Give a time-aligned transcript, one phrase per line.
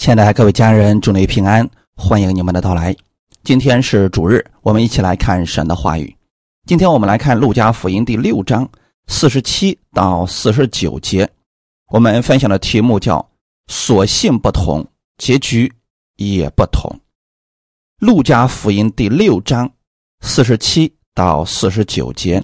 [0.00, 2.96] 亲爱的各位家人，祝你平安，欢迎你们的到来。
[3.44, 6.16] 今天是主日，我们一起来看神的话语。
[6.64, 8.66] 今天我们来看《路加福音》第六章
[9.08, 11.28] 四十七到四十九节。
[11.88, 13.30] 我们分享的题目叫
[13.68, 14.86] “所信不同，
[15.18, 15.70] 结局
[16.16, 16.90] 也不同”。
[18.06, 19.70] 《路加福音》第六章
[20.22, 22.42] 四十七到四十九节：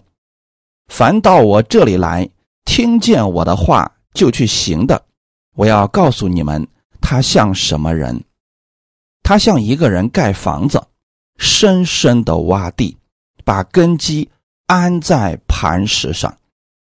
[0.88, 2.28] 凡到我这里来，
[2.66, 5.02] 听见我的话就去行的，
[5.54, 6.62] 我要告诉你们。
[7.08, 8.20] 他像什么人？
[9.22, 10.82] 他像一个人盖房子，
[11.38, 12.96] 深深的挖地，
[13.44, 14.28] 把根基
[14.66, 16.36] 安在磐石上。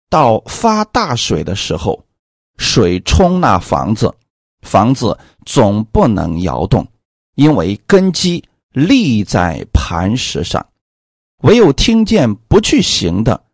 [0.09, 2.03] 到发大水的时候，
[2.57, 4.11] 水冲那房子，
[4.63, 6.89] 房子总不能摇动，
[7.35, 10.67] 因为根基立在磐石上。
[11.43, 13.45] 唯有听见不去行的，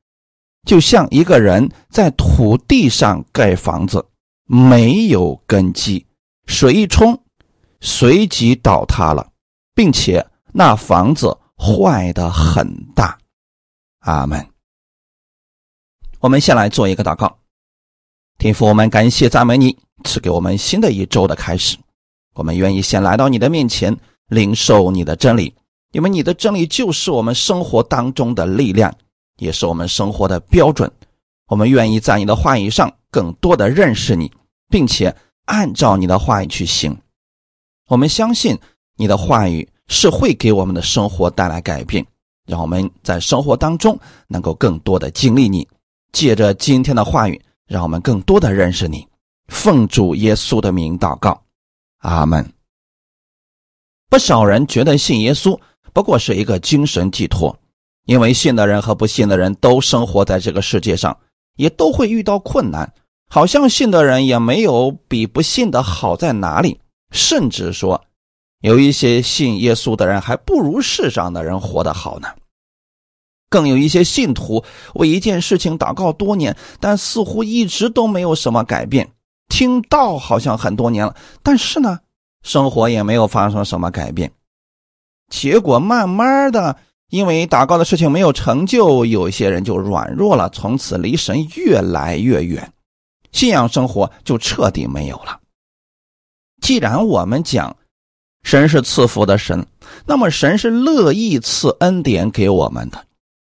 [0.65, 4.07] 就像一个人在土地上盖房子，
[4.47, 6.07] 没有根基。
[6.47, 7.19] 水一冲，
[7.81, 9.27] 随即倒塌了，
[9.75, 13.19] 并且那房子坏的很大。
[14.01, 14.47] 阿门。
[16.21, 17.39] 我们先来做一个祷告，
[18.39, 21.77] 天父，我们感谢赞美你，赐给我们新的一周的开始。
[22.35, 23.97] 我们愿意先来到你的面前，
[24.29, 25.55] 领受你的真理，
[25.93, 28.95] 因为你的真理就是我们生活当中的力量，
[29.39, 30.91] 也是我们生活的标准。
[31.49, 34.31] 我们愿意在你的话语上更多的认识你，
[34.69, 35.15] 并且。
[35.47, 36.97] 按照你的话语去行，
[37.89, 38.59] 我们相信
[38.97, 42.07] 你的话语是会给我们的生活带来改变，
[42.47, 45.69] 让我们在生活当中能够更多的经历你。
[46.13, 49.07] 借着今天的话语，让我们更多的认识你。
[49.49, 51.43] 奉主耶稣的名祷告，
[51.99, 52.53] 阿门。
[54.09, 55.59] 不少人觉得信耶稣
[55.93, 57.59] 不过是一个精神寄托，
[58.05, 61.19] 因为信的人和不信的人都生活在这个世界上，
[61.57, 62.91] 也都会遇到困难。
[63.29, 66.81] 好像信的人也没有比不信的好在哪里，
[67.11, 68.05] 甚至说，
[68.61, 72.29] 有一些信耶稣的人还不如世上的人活得好呢。
[73.51, 79.09] 更有一些信徒为一件事情祷告多年，但似乎一直都没有什么改变。
[79.49, 82.01] 听到好像很多年了，但是呢，
[82.43, 84.33] 生活也没有发生什么改变。
[85.29, 86.77] 结果慢慢的，
[87.11, 92.73] 因为祷告的事情没有成就，有些人就软弱了，从此离神越来越远。
[93.35, 95.41] 信仰生活就彻底没有了。
[96.63, 97.77] 既然我们讲
[98.45, 99.67] 神是赐福的神，
[100.07, 103.07] 那么神是乐意赐恩典给我们的，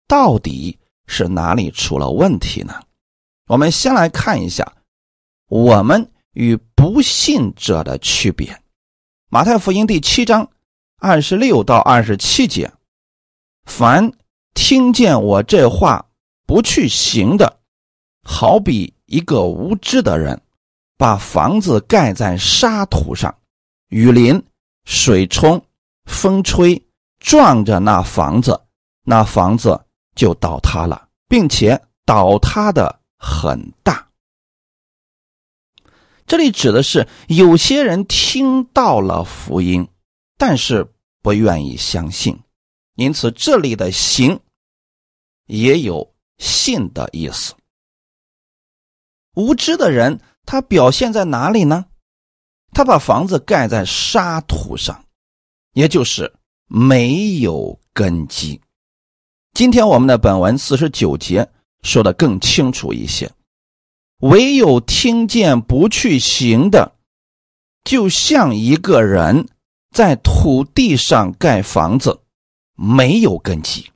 [0.09, 0.77] 到底
[1.07, 2.75] 是哪里出了问题呢？
[3.47, 4.71] 我们先来看一下
[5.49, 8.61] 我们与不信者的区别。
[9.31, 10.51] 马太福音第七章
[10.99, 12.73] 二十六到二十七节：
[13.67, 14.13] 凡
[14.53, 16.05] 听见我这话
[16.45, 17.61] 不去行的，
[18.25, 18.96] 好比。
[19.07, 20.41] 一个无知的人，
[20.97, 23.35] 把房子盖在沙土上，
[23.89, 24.43] 雨淋、
[24.85, 25.65] 水冲、
[26.05, 26.81] 风吹，
[27.19, 28.61] 撞着那房子，
[29.05, 29.81] 那房子
[30.15, 34.09] 就倒塌了，并且倒塌的很大。
[36.27, 39.89] 这里指的是有些人听到了福音，
[40.37, 40.85] 但是
[41.23, 42.37] 不愿意相信，
[42.97, 44.41] 因此这里的“行”
[45.47, 47.55] 也有信的意思。
[49.37, 51.85] 无知的人，他表现在哪里呢？
[52.73, 55.05] 他把房子盖在沙土上，
[55.75, 56.35] 也就是
[56.67, 58.59] 没有根基。
[59.53, 61.47] 今天我们的本文四十九节
[61.83, 63.31] 说的更清楚一些：
[64.21, 66.97] 唯有听见不去行的，
[67.85, 69.47] 就像一个人
[69.91, 72.23] 在土地上盖房子，
[72.75, 73.91] 没有根基，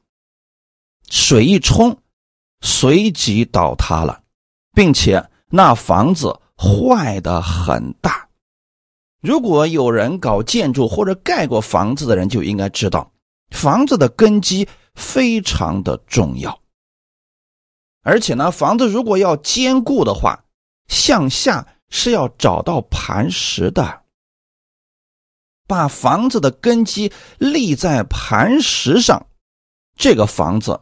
[1.08, 1.96] 水一冲，
[2.60, 4.22] 随即倒塌了，
[4.74, 5.29] 并且。
[5.50, 8.28] 那房子坏的很大。
[9.20, 13.12] 如果有人搞建筑或者盖过房子的人，就应该知道，
[13.50, 16.58] 房子的根基非常的重要。
[18.02, 20.44] 而且呢，房子如果要坚固的话，
[20.88, 24.00] 向下是要找到磐石的。
[25.66, 29.26] 把房子的根基立在磐石上，
[29.96, 30.80] 这个房子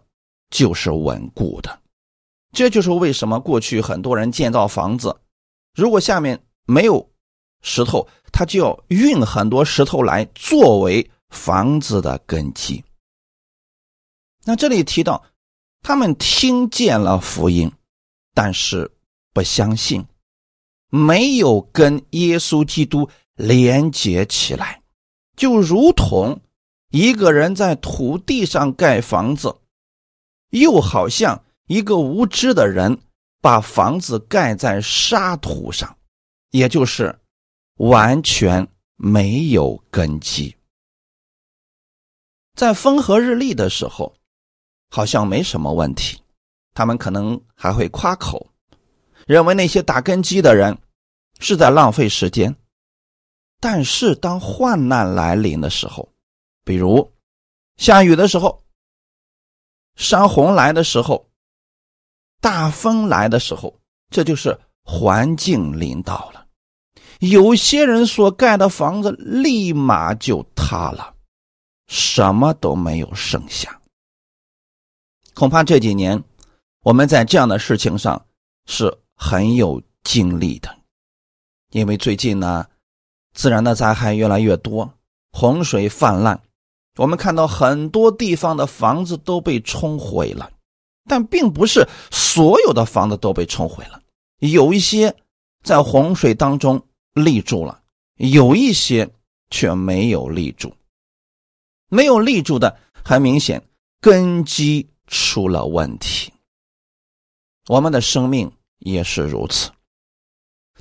[0.48, 1.81] 就是稳固的。
[2.52, 5.20] 这就是为什么过去很多人建造房子，
[5.74, 7.10] 如果下面没有
[7.60, 12.82] 石头，他就要运很多石头来作为房子的根基。
[14.44, 15.22] 那这里提到，
[15.82, 17.70] 他们听见了福音，
[18.32, 18.90] 但是
[19.34, 20.06] 不相信，
[20.88, 24.82] 没有跟耶稣基督连接起来，
[25.36, 26.40] 就如同
[26.90, 29.54] 一个人在土地上盖房子，
[30.48, 31.44] 又好像。
[31.68, 32.98] 一个无知的人
[33.40, 35.96] 把房子盖在沙土上，
[36.50, 37.16] 也就是
[37.76, 38.66] 完全
[38.96, 40.56] 没有根基。
[42.54, 44.16] 在风和日丽的时候，
[44.90, 46.20] 好像没什么问题，
[46.74, 48.50] 他们可能还会夸口，
[49.26, 50.76] 认为那些打根基的人
[51.38, 52.56] 是在浪费时间。
[53.60, 56.08] 但是当患难来临的时候，
[56.64, 57.12] 比如
[57.76, 58.64] 下雨的时候、
[59.96, 61.27] 山洪来的时候、
[62.40, 63.79] 大风来的时候，
[64.11, 66.46] 这就是环境临到了，
[67.20, 71.14] 有些人所盖的房子立马就塌了。
[71.90, 73.81] 什么都没有剩下，
[75.32, 76.23] 恐怕这几年
[76.82, 78.26] 我们在这样的事情上
[78.67, 80.69] 是很有经历的，
[81.70, 82.67] 因为最近呢，
[83.32, 84.93] 自然的灾害越来越多，
[85.32, 86.38] 洪水泛滥，
[86.96, 90.50] 我们看到很多地方的房子都被冲毁了，
[91.08, 94.00] 但并不是所有的房子都被冲毁了，
[94.38, 95.16] 有一些
[95.62, 96.81] 在洪水当中
[97.14, 97.82] 立住了，
[98.16, 99.08] 有一些
[99.50, 100.72] 却没有立住。
[101.88, 103.66] 没有立住的，很明显
[104.00, 106.31] 根基出了问题。
[107.66, 109.70] 我们的生命也是如此。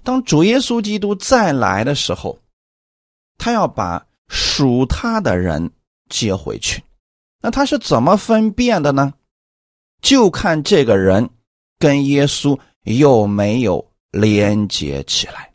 [0.03, 2.37] 当主耶稣基督再来的时候，
[3.37, 5.71] 他要把属他的人
[6.09, 6.83] 接回去。
[7.41, 9.13] 那他是怎么分辨的呢？
[10.01, 11.29] 就看这个人
[11.79, 15.51] 跟耶稣有没有连接起来。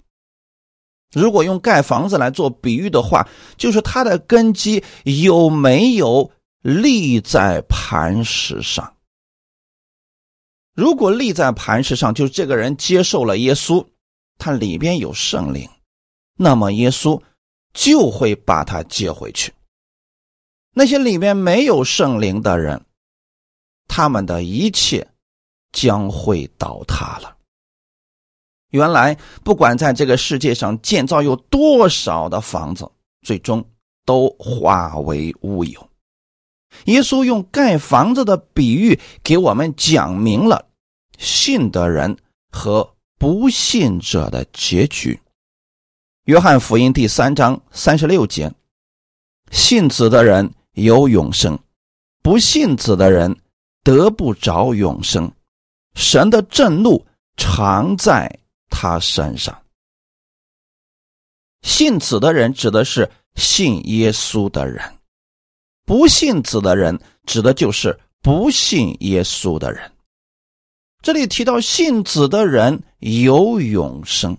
[1.13, 6.31] 如果用盖房子来做比喻的话，就是他的根基有没有
[6.63, 8.95] 立在磐石上？
[10.75, 13.87] 如果立在磐石上，就是这个人接受了耶稣，
[14.39, 15.69] 他里边有圣灵，
[16.39, 17.21] 那么耶稣
[17.75, 19.53] 就会把他接回去。
[20.75, 22.83] 那些里面没有圣灵的人，
[23.89, 25.07] 他们的一切
[25.73, 27.37] 将会倒塌了。
[28.71, 32.91] 原来，不管在这个世界上建造有多少的房子，
[33.21, 33.63] 最终
[34.07, 35.89] 都化为乌有。
[36.87, 40.71] 耶稣用盖房子的比喻给我们讲明了
[41.19, 42.17] 信的人
[42.51, 45.21] 和不信者的结局。
[46.25, 48.51] 约翰福音第三章三十六节：
[49.51, 51.59] 信子的人有永生，
[52.23, 53.37] 不信子的人
[53.83, 55.31] 得不着永生。
[55.95, 57.07] 神的震怒
[57.37, 58.39] 常在。
[58.75, 59.63] 他身上，
[61.61, 64.83] 信子的人指的是信耶稣的人，
[65.85, 69.93] 不信子的人指的就是不信耶稣的人。
[71.03, 74.39] 这里提到信子的人有永生，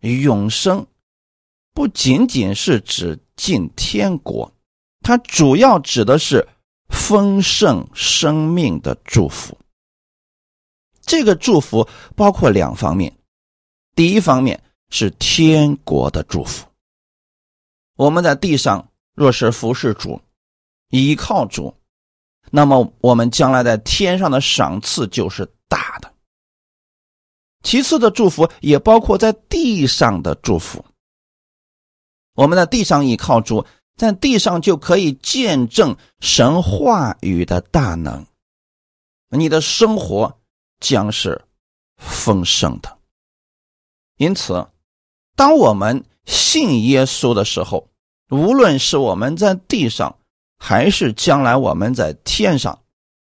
[0.00, 0.84] 永生
[1.72, 4.52] 不仅仅是指进天国，
[5.02, 6.48] 它主要指的是
[6.92, 9.58] 丰盛生命的祝福。
[11.00, 13.12] 这个祝福包括两方面。
[13.96, 16.66] 第一方面是天国的祝福。
[17.96, 20.20] 我们在地上若是服侍主、
[20.90, 21.74] 依靠主，
[22.50, 26.12] 那么我们将来在天上的赏赐就是大的。
[27.62, 30.84] 其次的祝福也包括在地上的祝福。
[32.34, 33.64] 我们在地上依靠主，
[34.02, 38.26] 在地上就可以见证神话语的大能，
[39.28, 40.40] 你的生活
[40.80, 41.40] 将是
[41.98, 42.98] 丰盛的。
[44.16, 44.66] 因此，
[45.36, 47.90] 当我们信耶稣的时候，
[48.28, 50.18] 无论是我们在地上，
[50.58, 52.76] 还是将来我们在天上，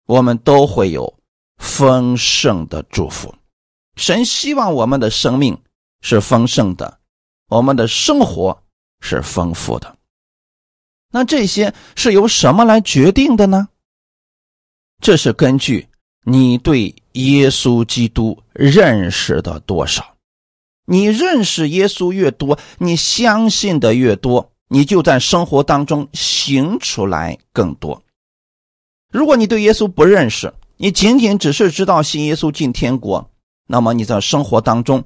[0.06, 1.18] 我们都会有
[1.58, 3.34] 丰盛的祝福。
[3.96, 5.62] 神希望我们的生命
[6.00, 6.98] 是丰盛的，
[7.48, 8.62] 我们的生活
[9.00, 9.98] 是丰富的。
[11.12, 13.68] 那这些是由什么来决定的呢？
[15.00, 15.86] 这是根据
[16.24, 20.16] 你对耶稣基督认识的多少。
[20.84, 28.02] 你认识耶稣越多，你相信的越多，你就在生活当中行出来更多。
[29.10, 33.30] 如果你对耶稣不认识，你仅仅只是知道信耶稣进天国，
[33.68, 35.04] 那么你在生活当中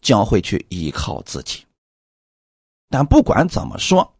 [0.00, 1.64] 将会去依靠自己。
[2.90, 4.14] 但不管怎么说，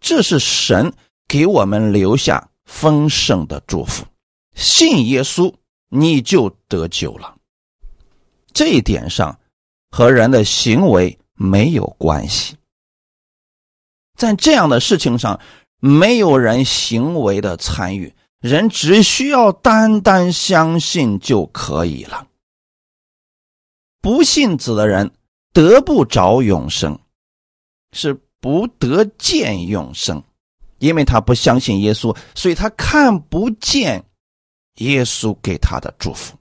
[0.00, 0.92] 这是神
[1.26, 4.04] 给我们留下丰盛的祝福。
[4.54, 5.54] 信耶稣，
[5.88, 7.36] 你就得救了。
[8.52, 9.38] 这一点上。
[9.90, 12.54] 和人的行为没有关系，
[14.18, 15.40] 在这样的事情上，
[15.80, 22.26] 没有人行为的参与，人只需要单单相信就可以了。
[24.02, 25.10] 不信子的人
[25.54, 26.98] 得不着永生，
[27.92, 30.22] 是不得见永生，
[30.78, 34.04] 因为他不相信耶稣，所以他看不见
[34.76, 36.36] 耶稣给他的祝福。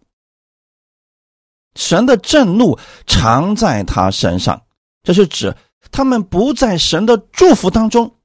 [1.76, 4.62] 神的震怒常在他身上，
[5.04, 5.56] 这是指
[5.92, 8.16] 他们不在神的祝福当中，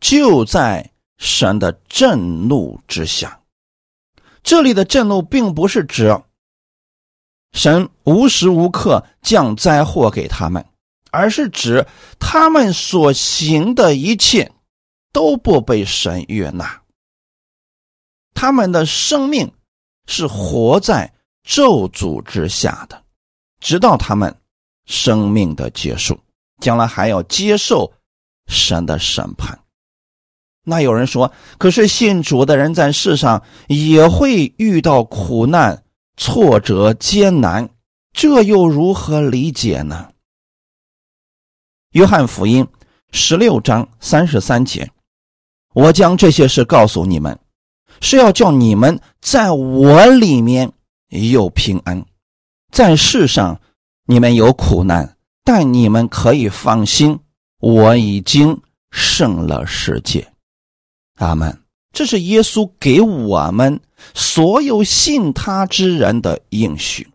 [0.00, 3.40] 就在神的震怒之下。
[4.42, 6.20] 这里的震怒，并不是指
[7.52, 10.64] 神无时无刻降灾祸给他们，
[11.16, 11.86] 而是指
[12.18, 14.52] 他们所行的一切
[15.12, 16.82] 都不被神悦纳，
[18.34, 19.50] 他们的生命
[20.06, 23.02] 是活在咒诅之下的，
[23.60, 24.36] 直到他们
[24.84, 26.18] 生命的结束。
[26.58, 27.92] 将来还要接受
[28.46, 29.58] 神的审判。
[30.64, 35.84] 那有人说：“可是信主的人在世上也会遇到苦难、
[36.16, 37.68] 挫折、艰难，
[38.14, 40.08] 这又如何理解呢？”
[41.96, 42.68] 约翰福音
[43.10, 44.90] 十六章三十三节
[45.72, 47.38] ：“我将这些事告诉你们，
[48.02, 50.70] 是要叫你们在我里面
[51.08, 52.04] 有平安。
[52.70, 53.58] 在世上
[54.04, 57.18] 你们有苦难。”但你们可以放心，
[57.60, 58.60] 我已经
[58.90, 60.30] 胜了世界。
[61.14, 61.62] 阿门。
[61.92, 63.80] 这是耶稣给我们
[64.12, 67.08] 所有信他之人的应许。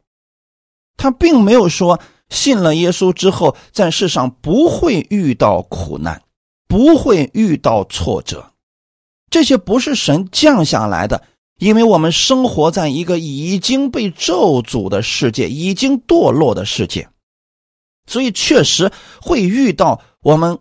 [0.98, 2.00] 他并没有说
[2.32, 6.24] 信了耶稣之后，在世上不会遇到苦难，
[6.68, 8.54] 不会遇到挫折。
[9.30, 11.24] 这些不是神降下来的，
[11.60, 17.08] 因为我们生活在一个已经被咒诅的世界，已经堕落的世界。
[18.08, 20.58] 所以确实会遇到我们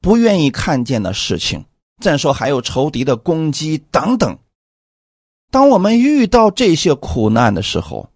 [0.00, 1.64] 不愿意看见的事情，
[2.00, 4.38] 再说还有仇敌的攻击等等。
[5.50, 8.08] 当我们遇到这些苦难的时候，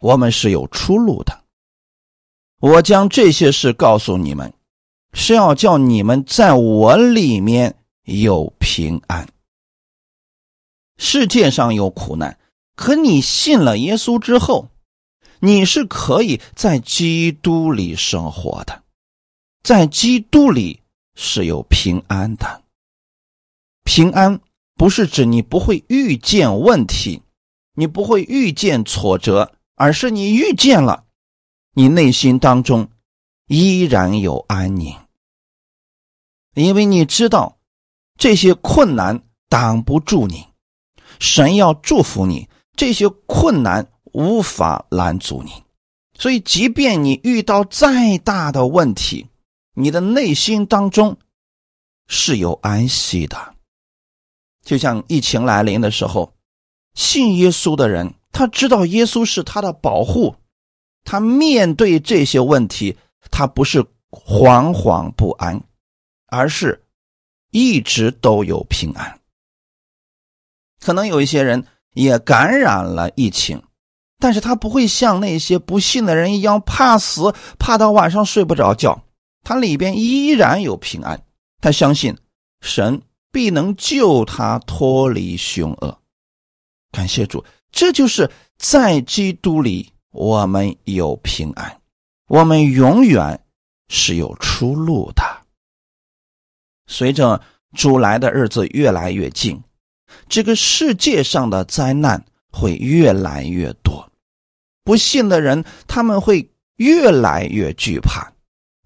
[0.00, 1.45] 我们是有出路的。
[2.58, 4.52] 我将这些事告诉你们，
[5.12, 9.28] 是要叫你们在我里面有平安。
[10.96, 12.38] 世界上有苦难，
[12.74, 14.68] 可你信了耶稣之后。
[15.40, 18.82] 你是可以在基督里生活的，
[19.62, 20.80] 在基督里
[21.14, 22.62] 是有平安的。
[23.84, 24.40] 平安
[24.76, 27.20] 不是指你不会遇见问题，
[27.74, 31.04] 你不会遇见挫折，而是你遇见了，
[31.78, 32.88] 你内心当中
[33.48, 34.96] 依然有安宁，
[36.54, 37.58] 因为你知道
[38.18, 40.46] 这些困难挡不住你，
[41.20, 43.86] 神要祝福你，这些困难。
[44.12, 45.50] 无法拦阻你，
[46.18, 49.26] 所以即便你遇到再大的问题，
[49.74, 51.18] 你的内心当中
[52.08, 53.54] 是有安息的。
[54.64, 56.32] 就像疫情来临的时候，
[56.94, 60.34] 信耶稣的人，他知道耶稣是他的保护，
[61.06, 62.94] 他面对这些问题，
[63.30, 65.62] 他不是惶惶不安，
[66.26, 66.84] 而是
[67.50, 69.18] 一直都有平安。
[70.80, 73.62] 可能有一些人也感染了疫情。
[74.18, 79.04] 但是他不会像那些不信的人一样怕死，怕到晚上睡不着觉。
[79.42, 81.22] 他里边依然有平安，
[81.60, 82.16] 他相信
[82.62, 85.98] 神必能救他脱离凶恶。
[86.92, 91.80] 感谢主，这就是在基督里我们有平安，
[92.28, 93.44] 我们永远
[93.88, 95.22] 是有出路的。
[96.86, 97.40] 随着
[97.74, 99.62] 主来的日子越来越近，
[100.28, 102.24] 这个世界上的灾难。
[102.52, 104.10] 会越来越多，
[104.82, 108.32] 不信的人他们会越来越惧怕，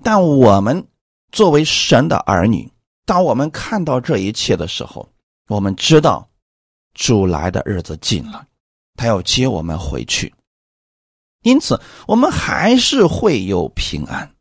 [0.02, 0.84] 但我们
[1.30, 2.68] 作为神的儿女，
[3.06, 5.08] 当我们看到这一切的时候，
[5.46, 6.28] 我们知道
[6.94, 8.44] 主来的日子近了，
[8.96, 10.34] 他要接我们回去，
[11.42, 14.34] 因此我们还是会有平安。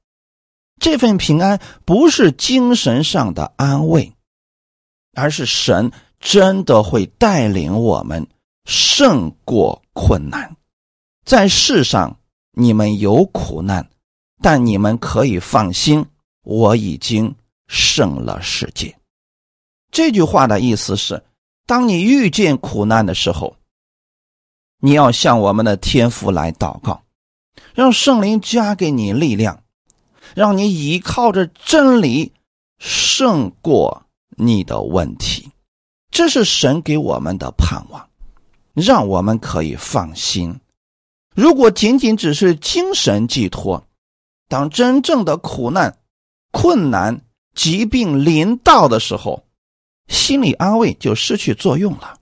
[0.80, 4.14] 这份平安不是精神上的安慰，
[5.14, 8.28] 而是神真的会带领我们。
[8.66, 10.56] 胜过困难，
[11.26, 12.20] 在世上
[12.52, 13.90] 你们有苦难，
[14.44, 16.06] 但你们可以放心，
[16.44, 17.34] 我已经
[17.68, 18.96] 胜了世界。
[19.92, 21.24] 这句话的意思是：
[21.66, 23.56] 当你遇见苦难的时候，
[24.80, 27.04] 你要向我们的天父来祷告，
[27.74, 29.64] 让圣灵加给你力量，
[30.36, 32.34] 让你依靠着真理
[32.78, 35.52] 胜过你的问题。
[36.10, 38.10] 这是神给我们的盼望。
[38.76, 40.62] 让我们可以放心。
[41.36, 43.86] 如果仅仅只是精神寄托，
[44.48, 45.98] 当真正的苦难、
[46.52, 47.20] 困难、
[47.54, 49.44] 疾病临到的时候，
[50.08, 52.20] 心理安慰就失去作用了。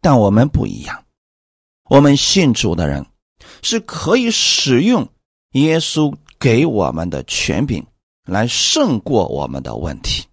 [0.00, 1.02] 但我们不一样，
[1.88, 3.06] 我们信主的人
[3.62, 5.08] 是可以使用
[5.52, 7.86] 耶稣给我们的权柄
[8.24, 10.26] 来胜过我们的问题。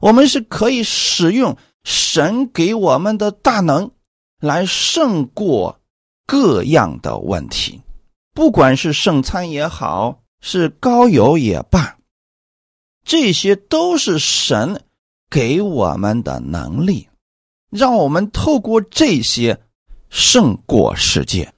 [0.00, 3.90] 我们是可以使用神给我们的大能。
[4.42, 5.78] 来胜过
[6.26, 7.78] 各样的问题，
[8.32, 11.98] 不管是圣餐也好，是高油也罢，
[13.04, 14.82] 这些都是神
[15.28, 17.06] 给我们的能力，
[17.68, 19.60] 让我们透过这些
[20.10, 21.50] 胜过世界。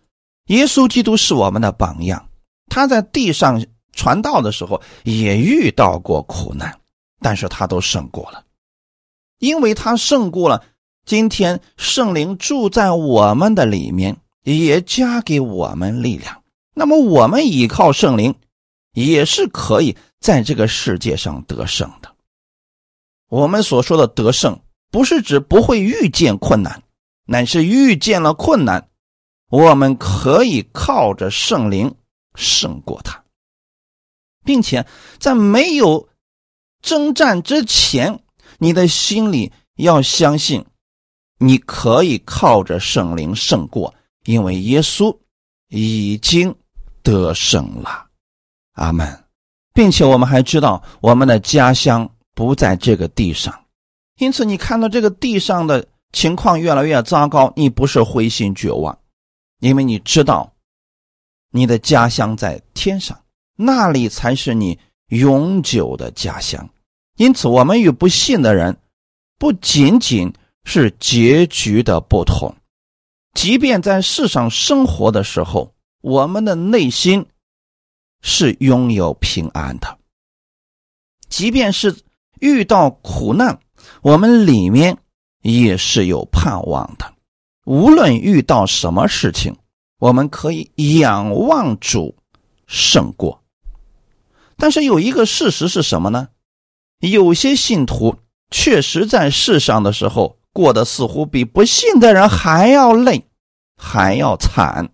[0.47, 2.29] 耶稣基督是我们的榜样，
[2.69, 6.79] 他在地上传道的时候也遇到过苦难，
[7.21, 8.45] 但是他都胜过了，
[9.39, 10.63] 因为他胜过了。
[11.05, 16.43] 今天圣灵住在我们的里面，也加给我们力量。
[16.75, 18.35] 那么我们依靠圣灵，
[18.93, 22.15] 也是可以在这个世界上得胜的。
[23.29, 26.83] 我们所说的得胜，不是指不会遇见困难，
[27.25, 28.89] 乃是遇见了困难，
[29.49, 31.95] 我们可以靠着圣灵
[32.35, 33.23] 胜过它，
[34.45, 34.87] 并且
[35.19, 36.09] 在没有
[36.81, 38.21] 征战之前，
[38.59, 40.65] 你的心里要相信。
[41.39, 43.93] 你可以靠着圣灵胜过，
[44.25, 45.19] 因为耶稣
[45.71, 46.55] 已经
[47.03, 48.07] 得胜了，
[48.75, 49.25] 阿门。
[49.75, 53.65] 并且我们还知道，我们的家乡不在这个地上，
[54.19, 58.97] 因此你看到这个地上的情况越来越糟糕，你不是灰心绝望，
[59.61, 60.53] 因为你知道
[61.51, 63.21] 你的家乡在天上，
[63.57, 64.79] 那里才是你
[65.09, 66.69] 永久的家乡。
[67.17, 68.77] 因此，我们与不信的人
[69.39, 70.33] 不仅仅。
[70.65, 72.55] 是结局的不同，
[73.35, 77.27] 即便在世上生活的时候，我们的内心
[78.21, 79.89] 是拥有平安的；
[81.29, 81.97] 即便是
[82.39, 83.59] 遇到苦难，
[84.03, 84.97] 我们里面
[85.43, 87.13] 也是有盼望的。
[87.67, 89.55] 无论遇到什么事情，
[89.99, 92.17] 我们可以仰望主
[92.67, 93.43] 胜过。
[94.57, 96.29] 但是有一个事实是什么呢？
[97.01, 98.17] 有些信徒
[98.51, 100.39] 确实在世上的时候。
[100.55, 103.25] 过得似乎比不信的人还要累，
[103.79, 104.87] 还要惨，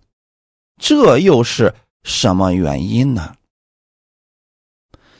[0.77, 3.35] 这又是什么原因呢？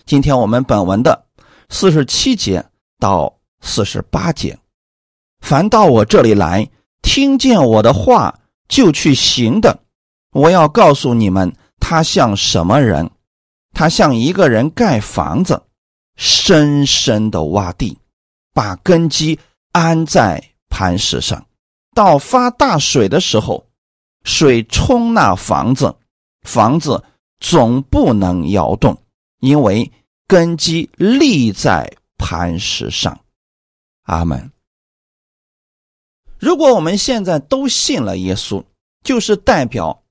[0.05, 1.25] 今天我们本文的
[1.67, 2.65] 四十七节
[2.99, 4.57] 到四十八节，
[5.41, 6.69] 凡到我这里来
[7.01, 9.79] 听见我的话就去行的，
[10.31, 13.09] 我要告诉你们，他像什么人？
[13.73, 15.61] 他像一个人盖房子，
[16.15, 17.97] 深深的挖地，
[18.53, 19.39] 把根基。
[19.71, 21.45] 安在磐石上，
[21.93, 23.63] 到发大水的时候，
[24.23, 25.95] 水冲那房子，
[26.41, 27.01] 房子
[27.39, 28.97] 总不能摇动，
[29.41, 29.89] 因为
[30.27, 33.17] 根基立在磐石上。
[34.05, 34.51] 阿门。
[36.39, 38.63] 如果我们现在都信了耶稣，
[39.03, 40.03] 就是代表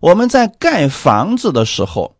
[0.00, 2.16] 我们在盖房子的时候，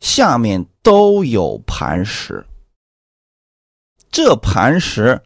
[0.00, 2.46] 下面都有磐石，
[4.10, 5.22] 这磐石。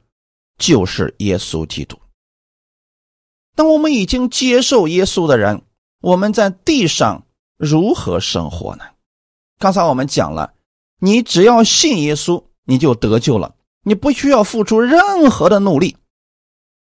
[0.58, 1.98] 就是耶稣基督。
[3.54, 5.60] 当我们已经接受耶稣的人，
[6.00, 7.26] 我们在地上
[7.58, 8.84] 如何生活呢？
[9.58, 10.54] 刚才我们讲了，
[10.98, 15.98] 你只要信耶稣，你就得救了，你不需要付出任何的努力，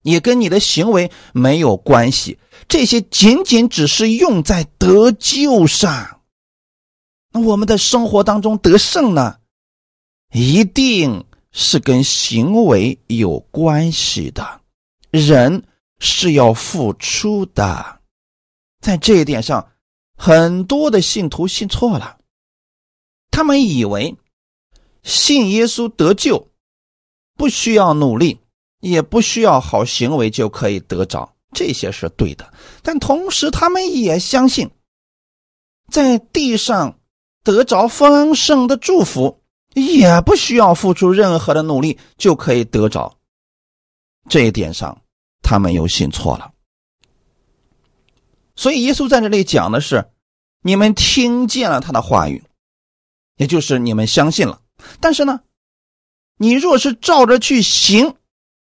[0.07, 2.39] 也跟你的行为没有关系。
[2.67, 6.23] 这些仅仅只是用在得救上。
[7.33, 9.37] 那我们的生活当中得胜呢？
[10.33, 11.25] 一定。
[11.59, 14.61] 是跟行为有关系的，
[15.11, 15.65] 人
[15.99, 18.01] 是要付出的，
[18.83, 19.67] 在这一点上，
[20.19, 22.19] 很多的信徒信错了，
[23.31, 24.15] 他们以为
[25.03, 26.51] 信耶稣得救，
[27.39, 28.39] 不需要努力，
[28.81, 34.71] 也不需要好行为就可以得着，这些是对的，但同时他们也相信，
[35.91, 36.99] 在地上
[37.43, 39.43] 得着丰盛的祝福。
[39.75, 43.15] 也不需要付出任何的努力就可以得着，
[44.27, 45.03] 这一点上
[45.43, 46.51] 他们又信错了。
[48.55, 50.09] 所以耶稣在这里讲的是：
[50.63, 52.43] 你们听见了他的话语，
[53.37, 54.63] 也就是你们相信了。
[54.99, 55.41] 但是呢，
[56.39, 58.15] 你若是照着去行，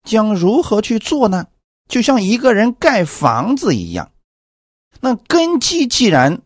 [0.07, 1.45] 将如何去做呢？
[1.87, 4.11] 就像一个人盖房子一样，
[5.01, 6.41] 那根基既然。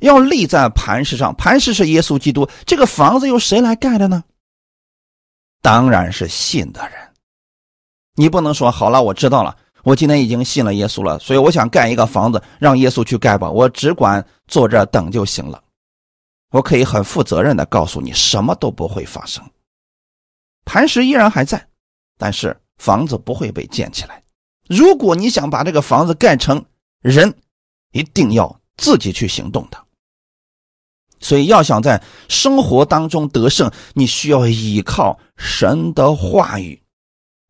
[0.00, 2.48] 要立在磐石上，磐石是耶稣基督。
[2.64, 4.22] 这个房子由谁来盖的呢？
[5.60, 6.96] 当然是信的人。
[8.14, 15.60] 你不能说好了，我知道了，我今天已经信了耶稣了，所以我想盖一个房子，让耶稣去盖吧，我只管坐这等就行了。
[16.50, 19.44] 我可以很负责任的告诉你，什么都不会发生。
[20.64, 21.66] 磐石依然还在，
[22.16, 24.22] 但是房子不会被建起来。
[24.68, 26.64] 如果你想把这个房子盖成，
[27.00, 27.34] 人
[27.92, 29.78] 一定要自己去行动的。
[31.20, 36.80] 所以，要想在生活当中得胜，你需要依靠神的话语，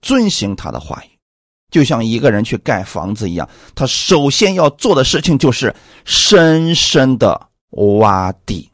[0.00, 1.10] 遵行他的话语。
[1.70, 8.70] 就像一个人去盖房子一样，他首先要做的事情就是深深的挖地。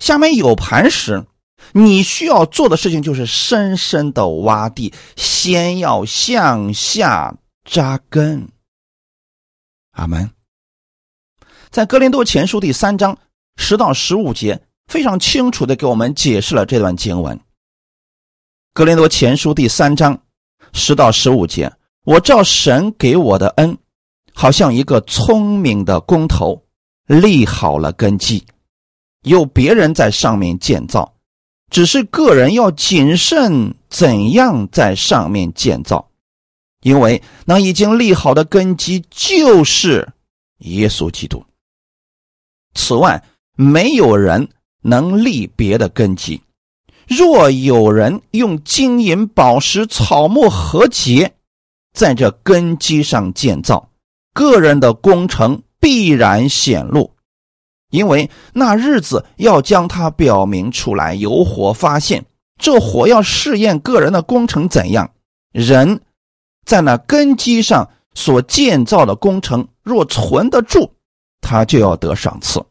[0.00, 1.24] 下面有磐石，
[1.72, 8.48] 你需要做的事情就是深深的挖地，先要向下扎根。
[9.92, 10.30] 阿门。
[11.70, 13.16] 在哥林多前书第三章
[13.56, 17.38] 十到十五节，非常清楚的给我们解释了这段经文。
[18.72, 20.20] 哥林多前书第三章
[20.72, 21.72] 十到十五节，
[22.04, 23.76] 我照神给我的恩，
[24.32, 26.60] 好像一个聪明的工头，
[27.06, 28.44] 立好了根基，
[29.22, 31.12] 有别人在上面建造，
[31.70, 36.10] 只是个人要谨慎怎样在上面建造，
[36.82, 40.08] 因为那已经立好的根基就是
[40.58, 41.44] 耶稣基督。
[42.74, 43.22] 此外，
[43.56, 44.48] 没有人
[44.82, 46.40] 能立别的根基。
[47.06, 51.34] 若有人用金银宝石、草木和结，
[51.92, 53.90] 在这根基上建造，
[54.32, 57.12] 个人的工程必然显露，
[57.90, 61.14] 因为那日子要将它表明出来。
[61.14, 62.24] 有火发现，
[62.58, 65.10] 这火要试验个人的工程怎样。
[65.52, 66.00] 人
[66.64, 70.92] 在那根基上所建造的工程，若存得住。
[71.40, 72.64] 他就要得赏赐。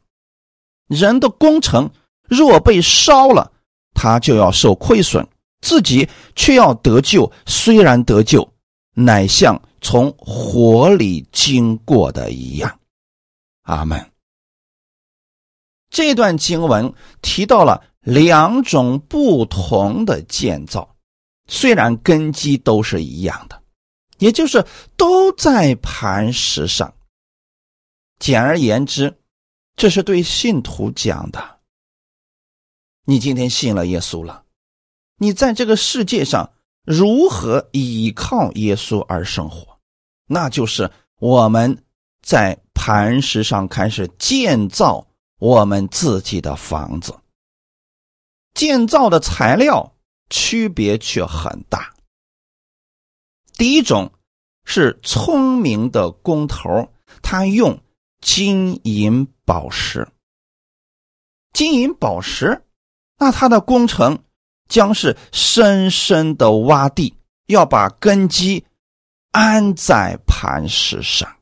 [0.87, 1.89] 人的工程
[2.27, 3.51] 若被烧了，
[3.93, 5.27] 他就要受亏损，
[5.59, 7.29] 自己却要得救。
[7.45, 8.47] 虽然得救，
[8.93, 12.79] 乃像从火里经过的一样。
[13.63, 14.08] 阿门。
[15.89, 20.95] 这段经文提到了两种不同的建造，
[21.47, 23.61] 虽然根基都是一样的，
[24.19, 26.93] 也就是都在磐石上。
[28.19, 29.17] 简而言之，
[29.75, 31.59] 这是对信徒讲的。
[33.05, 34.43] 你今天信了耶稣了，
[35.17, 36.51] 你在这个世界上
[36.83, 39.79] 如何依靠耶稣而生活？
[40.27, 41.83] 那就是我们
[42.21, 45.07] 在磐石上开始建造
[45.39, 47.17] 我们自己的房子。
[48.53, 49.95] 建造的材料
[50.29, 51.93] 区别却很大。
[53.53, 54.11] 第一种
[54.63, 57.81] 是聪明的工头，他用。
[58.21, 60.05] 金银宝石，
[61.53, 62.65] 金银宝石，
[63.17, 64.25] 那它的工程
[64.67, 68.65] 将是深深的挖地，要把根基
[69.31, 71.33] 安在磐石上，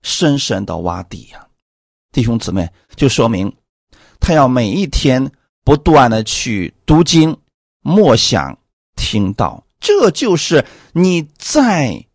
[0.00, 1.46] 深深的挖地呀，
[2.12, 3.52] 弟兄姊妹，就说明
[4.20, 5.32] 他要每一天
[5.64, 7.36] 不断的去读经、
[7.80, 8.56] 默想、
[8.94, 12.06] 听到，这就是你在。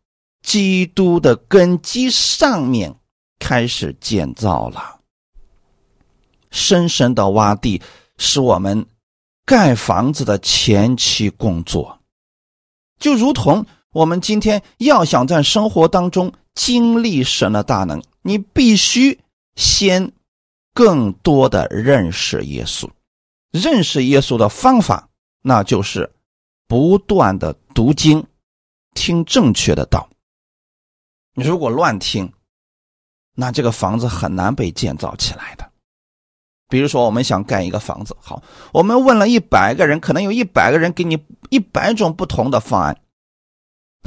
[0.44, 2.96] 基督的根基上面
[3.38, 5.02] 开始建造了，
[6.52, 7.82] 深深的挖地
[8.18, 8.86] 是我们
[9.46, 12.00] 盖房子的前期工作，
[12.98, 19.20] 就如同我们今天要想在生活当中经历神的大能，你必须
[19.58, 20.14] 先
[20.74, 22.90] 更多的认识耶稣，
[23.52, 25.10] 认识耶稣的方法，
[25.42, 26.10] 那就是
[26.68, 28.26] 不断的读经，
[28.94, 30.08] 听正确的道。
[31.34, 32.32] 你如果乱听，
[33.34, 35.68] 那这个房子很难被建造起来的。
[36.70, 38.44] 比如说，我们想盖一个房子，好，
[38.74, 41.18] 我们问了一百个人，可能有一百个人给你
[41.50, 43.02] 一百种不同的方案，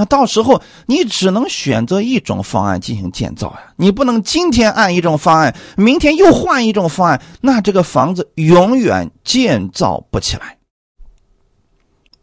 [0.01, 3.75] 那到时候你只能选择一种方案进行建造呀。
[3.77, 10.57] 你不能今天按一种方案，明天又换一种方案，那这个房子永远建造不起来。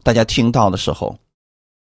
[0.02, 1.16] 大家听到的时候。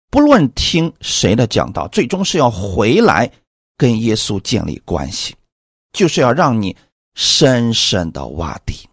[0.09, 3.29] 不论听谁的讲道，最终是要回来
[3.77, 5.35] 跟耶稣建立关系，
[5.91, 6.75] 就是要让你
[7.13, 8.87] 深深的挖地。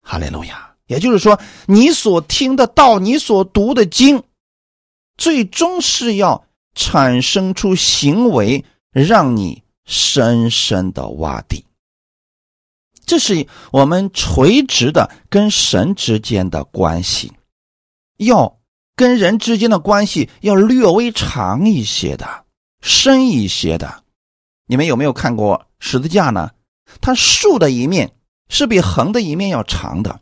[0.00, 0.70] 哈利路亚！
[0.86, 4.22] 也就是说，你所听的道，你所读的经，
[5.18, 11.66] 最终是要产生出行为，让你深深的挖地。
[13.04, 17.32] 这是我们垂直的跟神之间的关系，
[18.16, 18.56] 要。
[18.96, 22.46] 跟人之间的关系要略微长一些的、
[22.80, 24.02] 深一些的。
[24.66, 26.50] 你们有没有看过十字架呢？
[27.00, 28.16] 它竖的一面
[28.48, 30.20] 是比横的一面要长的，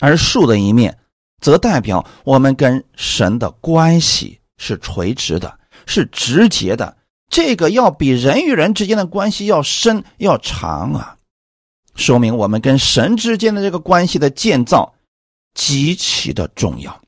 [0.00, 0.98] 而竖的一面
[1.40, 6.96] 则代表我们跟神的关系是垂直的、是直接的。
[7.28, 11.16] 这个要比人与人之间的关系要深、要长啊！
[11.94, 14.94] 说明我们跟神之间的这个关系的建造
[15.54, 17.00] 极其的重要。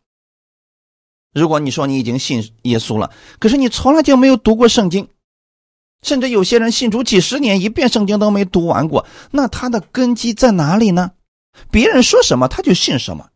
[1.35, 5.09] 如果你说你已经信耶稣了，可是你从来就没有读过圣经，
[6.03, 11.13] 甚至有些人信主几十年，一遍圣经都没读完过，那他的根基在哪里呢？
[11.71, 13.31] 别人说什么他就信什么，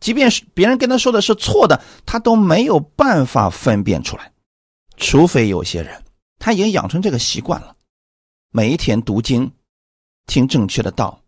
[0.00, 4.32] 即便是别人跟他说的是错的，他都没有办法分辨出来。
[4.96, 6.02] 除非有些人
[6.38, 7.74] 他已经养成这个习惯了，
[8.50, 9.50] 每一天读经，
[10.26, 11.20] 听正确的道，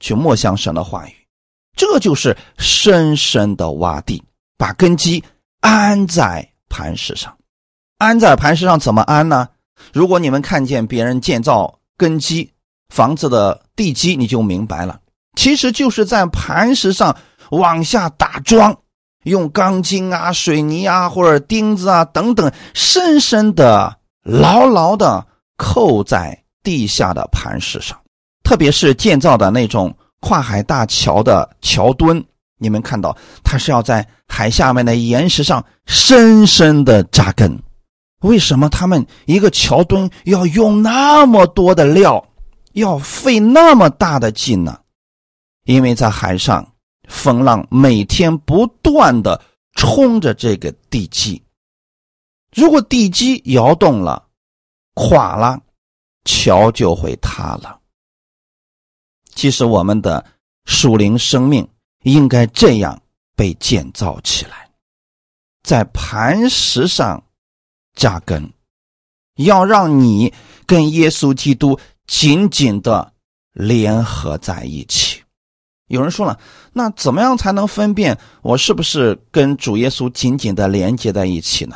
[0.00, 1.12] 去默想神的话语，
[1.76, 4.22] 这就是深深的挖地，
[4.56, 5.22] 把根基
[5.60, 7.36] 安在磐石上。
[7.98, 9.48] 安在磐石上怎么安呢？
[9.92, 12.50] 如果你们看见别人建造根基
[12.88, 15.00] 房子的地基，你就明白了，
[15.36, 17.16] 其实就是在磐石上
[17.50, 18.76] 往下打桩，
[19.24, 27.98] 用钢筋啊、水泥啊或者钉子啊等等，深深的、牢牢的扣在地下的磐石上。
[28.42, 32.24] 特别是建造的那种跨海大桥的桥墩，
[32.58, 37.60] 你们看到它是要在海下面的岩石上深深的扎根。
[38.20, 42.24] 为什么他们一个桥墩要用那么多的料，
[42.72, 44.78] 要费那么大的劲呢？
[45.64, 46.66] 因为在海上，
[47.06, 49.40] 风浪每天不断的
[49.74, 51.42] 冲着这个地基，
[52.54, 54.28] 如果地基摇动了、
[54.94, 55.60] 垮了，
[56.24, 57.80] 桥就会塌了。
[59.34, 60.24] 其实，我们的
[60.64, 61.68] 属灵生命
[62.04, 63.00] 应该这样
[63.34, 64.70] 被建造起来，
[65.62, 67.22] 在磐石上
[67.94, 68.50] 扎根，
[69.36, 70.32] 要让你
[70.64, 73.12] 跟耶稣基督紧紧的
[73.52, 75.22] 联合在一起。
[75.88, 76.40] 有人说了，
[76.78, 81.74] 那怎么样才能分辨我是不是跟主耶稣紧紧的连接在一起呢？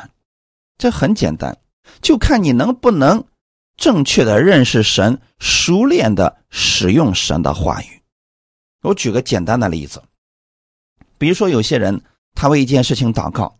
[0.76, 1.56] 这很简单，
[2.02, 3.24] 就看你能不能。
[3.78, 8.02] 正确的认识神，熟练的使用神的话语。
[8.82, 10.02] 我举个简单的例子，
[11.16, 11.98] 比如说有些人
[12.34, 13.56] 他为一件事情祷告，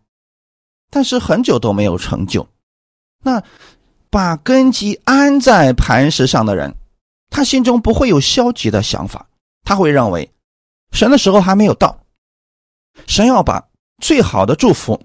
[0.91, 2.47] 但是很久都没有成就。
[3.23, 3.41] 那
[4.11, 6.75] 把根基安在磐石上的人，
[7.31, 9.27] 他心中不会有消极的想法，
[9.63, 10.29] 他会认为
[10.91, 12.05] 神的时候还没有到，
[13.07, 13.69] 神要把
[14.01, 15.01] 最好的祝福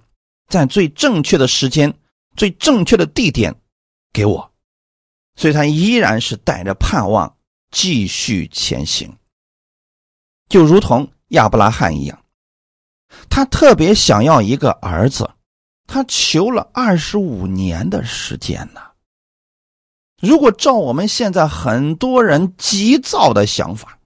[0.48, 1.92] 在最正确的时间、
[2.36, 3.54] 最正确的地点
[4.12, 4.52] 给我。
[5.36, 7.36] 所以他依然是带着盼望
[7.70, 9.14] 继续前行，
[10.48, 12.24] 就如同亚伯拉罕一样，
[13.28, 15.30] 他特别想要一个儿子，
[15.86, 18.80] 他求了二十五年的时间呢。
[20.22, 23.98] 如果照我们现在很多人急躁的想法，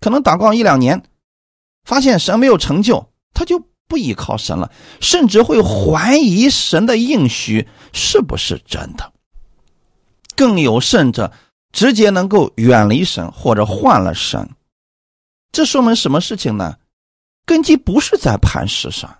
[0.00, 1.02] 可能祷告一两年，
[1.84, 9.12] 发现神没有成就，他就不依靠神了，甚至会怀疑神的应许是不是真的。
[10.34, 11.32] 更有甚者，
[11.72, 14.48] 直接能够远离神或者换了神，
[15.50, 16.76] 这说明什么事情呢？
[17.44, 19.18] 根基不是在磐石上，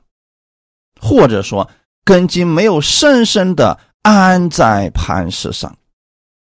[1.00, 1.68] 或者说
[2.04, 5.76] 根基没有深深的安在磐石上。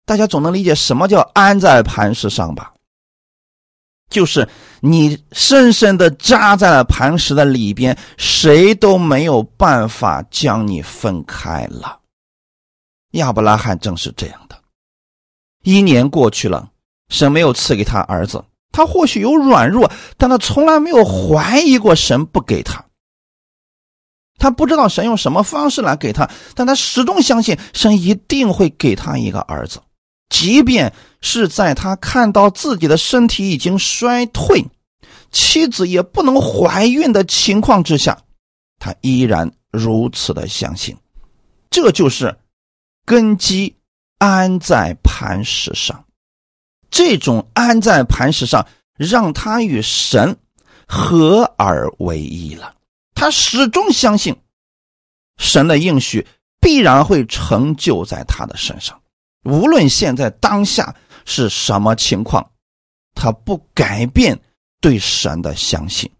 [0.04, 2.73] 大家总能理解什么叫安在磐石上吧？
[4.10, 4.48] 就是
[4.80, 12.00] 你深深的扎在了磐石的里边，谁都没有办法将你分开了。
[13.12, 14.60] 亚伯拉罕正是这样的。
[15.62, 16.70] 一年过去了，
[17.08, 18.44] 神没有赐给他儿子。
[18.70, 22.84] 他或许有软弱，但他从来没有怀疑过神不给他。
[24.36, 29.80] 他不知道神用什么方式来给他，但他始终相信神一定会给他一个儿子，
[30.28, 34.64] 即便是在他看到自己的身体已经衰退，
[35.30, 38.18] 妻子也不能怀孕的情况之下，
[38.78, 40.96] 他依然如此的相信。
[41.70, 42.36] 这就是
[43.04, 43.74] 根基。
[44.18, 46.02] 安在磐石上，
[46.88, 50.34] 这种安在磐石上，让他与神
[50.86, 52.74] 合而为一了。
[53.14, 54.34] 他始终相信
[55.36, 56.26] 神的应许
[56.58, 58.98] 必然会成就在他的身上，
[59.44, 62.50] 无论现在当下是什么情况，
[63.14, 64.40] 他不改变
[64.80, 66.10] 对神的相信。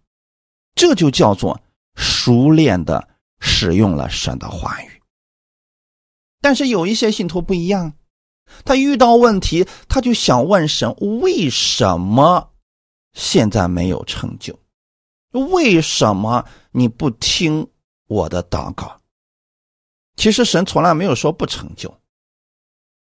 [0.75, 1.59] 这就叫做
[1.95, 3.07] 熟练的
[3.39, 5.01] 使用了神的话语。
[6.41, 7.93] 但是有一些信徒不一样，
[8.63, 12.51] 他遇到问题，他就想问神：为什么
[13.13, 14.59] 现在没有成就？
[15.31, 17.67] 为什么你不听
[18.07, 19.01] 我的祷告？
[20.15, 21.93] 其实神从来没有说不成就，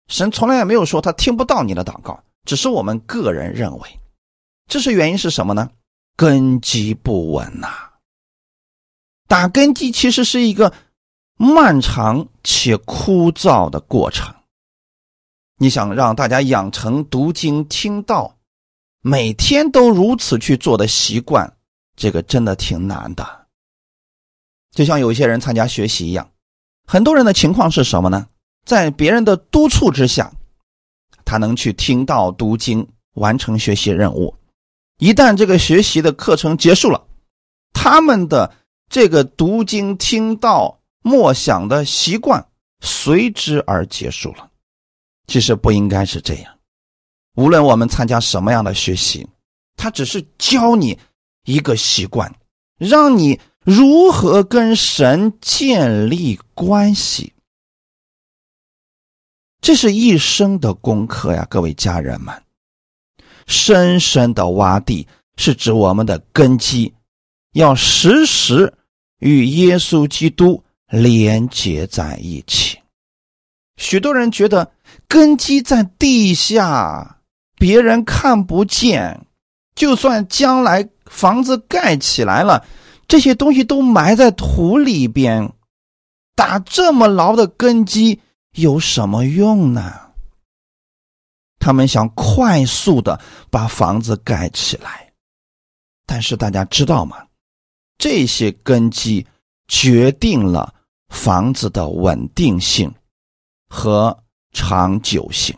[0.08, 4.00] 神从来也没有说他听不到你的祷告，只是我们个人认为，
[4.68, 5.70] 这是原因是什么呢？
[6.16, 7.68] 根基不稳呐。
[9.26, 10.72] 打根基其实是一个。
[11.36, 14.32] 漫长且枯燥的过程，
[15.58, 18.38] 你想让大家养成读经听道，
[19.00, 21.52] 每天都如此去做的习惯，
[21.96, 23.46] 这个真的挺难的。
[24.70, 26.30] 就像有一些人参加学习一样，
[26.86, 28.28] 很多人的情况是什么呢？
[28.64, 30.32] 在别人的督促之下，
[31.24, 34.34] 他能去听到读经，完成学习任务。
[34.98, 37.04] 一旦这个学习的课程结束了，
[37.72, 38.54] 他们的
[38.88, 40.80] 这个读经听到。
[41.06, 42.46] 默想的习惯
[42.80, 44.48] 随之而结束了。
[45.26, 46.54] 其实不应该是这样。
[47.36, 49.28] 无论我们参加什么样的学习，
[49.76, 50.98] 他只是教你
[51.44, 52.34] 一个习惯，
[52.78, 57.33] 让你如何跟神建立关系。
[59.64, 62.34] 这是一生的功课呀，各位家人们。
[63.46, 66.92] 深深的洼地是指我们的根基，
[67.54, 68.74] 要时时
[69.20, 72.78] 与耶稣基督连接在一起。
[73.78, 74.70] 许多人觉得
[75.08, 77.20] 根基在地下，
[77.56, 79.18] 别人看不见，
[79.74, 82.62] 就算将来房子盖起来了，
[83.08, 85.50] 这些东西都埋在土里边，
[86.36, 88.20] 打这么牢的根基。
[88.54, 90.00] 有什么用呢？
[91.58, 95.12] 他们想快速的把房子盖起来，
[96.06, 97.26] 但是大家知道吗？
[97.96, 99.26] 这些根基
[99.68, 100.74] 决定了
[101.08, 102.92] 房子的稳定性
[103.68, 104.16] 和
[104.52, 105.56] 长久性。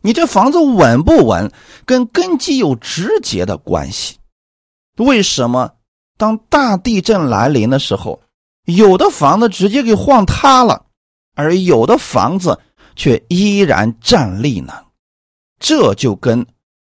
[0.00, 1.50] 你这房子稳不稳，
[1.84, 4.18] 跟根基有直接的关系。
[4.98, 5.74] 为什么
[6.16, 8.20] 当大地震来临的时候，
[8.64, 10.84] 有的房子直接给晃塌了？
[11.38, 12.58] 而有的房子
[12.96, 14.74] 却依然站立呢，
[15.60, 16.44] 这就跟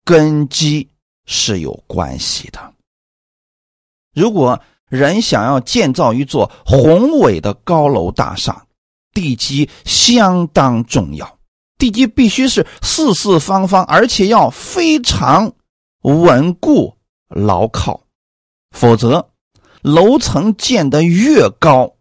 [0.04, 0.89] 根基
[1.27, 2.73] 是有关系的。
[4.15, 8.65] 如果人想要建造一座宏伟的高楼大厦，
[9.13, 11.38] 地基相当重要，
[11.77, 15.54] 地基必须是四四方方，而且要非常
[16.01, 18.01] 稳固牢靠，
[18.71, 19.30] 否则
[19.84, 21.93] 楼层建得越高，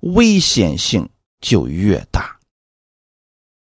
[0.00, 1.08] 危险性。
[1.40, 2.38] 就越大。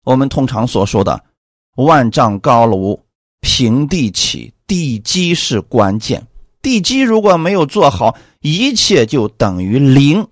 [0.05, 1.25] 我们通常所说的
[1.77, 2.99] “万丈高楼
[3.41, 6.27] 平地起”，地基是关键。
[6.63, 10.29] 地基如果没有做好，一切就等于零。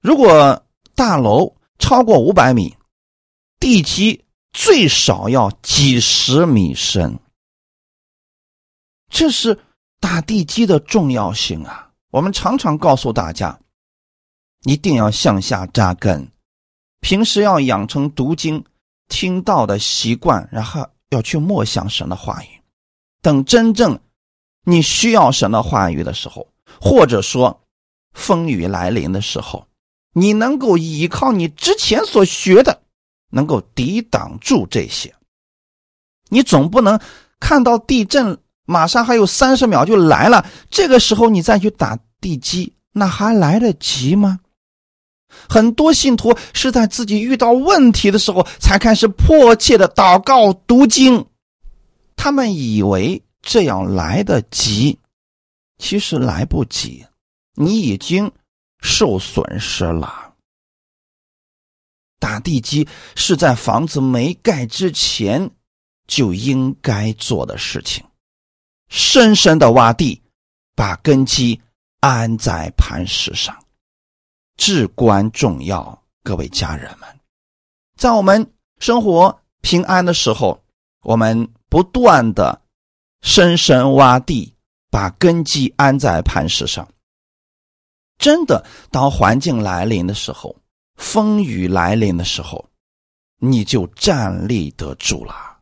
[0.00, 0.64] 如果
[0.94, 2.76] 大楼超过五百米，
[3.58, 7.18] 地基最少要几十米深。
[9.08, 9.58] 这是
[10.00, 11.90] 打地基的重要性啊！
[12.10, 13.58] 我们常常告诉大家。
[14.64, 16.28] 一定要向下扎根，
[17.00, 18.64] 平时要养成读经、
[19.08, 22.48] 听道的习惯，然后要去默想神的话语。
[23.22, 23.98] 等真正
[24.64, 26.46] 你需要神的话语的时候，
[26.80, 27.62] 或者说
[28.12, 29.66] 风雨来临的时候，
[30.12, 32.82] 你能够依靠你之前所学的，
[33.30, 35.14] 能够抵挡住这些。
[36.30, 36.98] 你总不能
[37.38, 44.40] 看到地震马上还有三十秒就来了，这个时候你再去打地基，那还来得及吗？
[45.48, 51.24] 很多信徒是在自己遇到问题的时候才开始迫切的祷告读经，
[52.16, 54.98] 他们以为这样来得及，
[55.78, 57.04] 其实来不及，
[57.54, 58.30] 你已经
[58.80, 60.32] 受损失了。
[62.18, 65.50] 打地基是在房子没盖之前
[66.06, 68.02] 就应该做的事情，
[68.88, 70.22] 深深的挖地，
[70.74, 71.60] 把根基
[72.00, 73.54] 安在磐石上。
[74.56, 77.08] 至关重要，各位家人们，
[77.96, 80.62] 在我们生活平安的时候，
[81.02, 82.62] 我们不断的
[83.22, 84.54] 深深挖地，
[84.90, 86.88] 把根基安在磐石上。
[88.16, 90.54] 真的，当环境来临的时候，
[90.96, 92.64] 风雨来临的时候，
[93.38, 95.58] 你就站立得住了。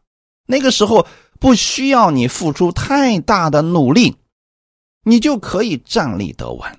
[0.46, 1.06] 那个时候
[1.40, 4.16] 不需要你付出太大的努力，
[5.04, 6.78] 你就可以站立得稳。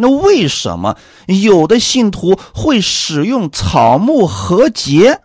[0.00, 5.22] 那为什么有的信徒会使用草木和结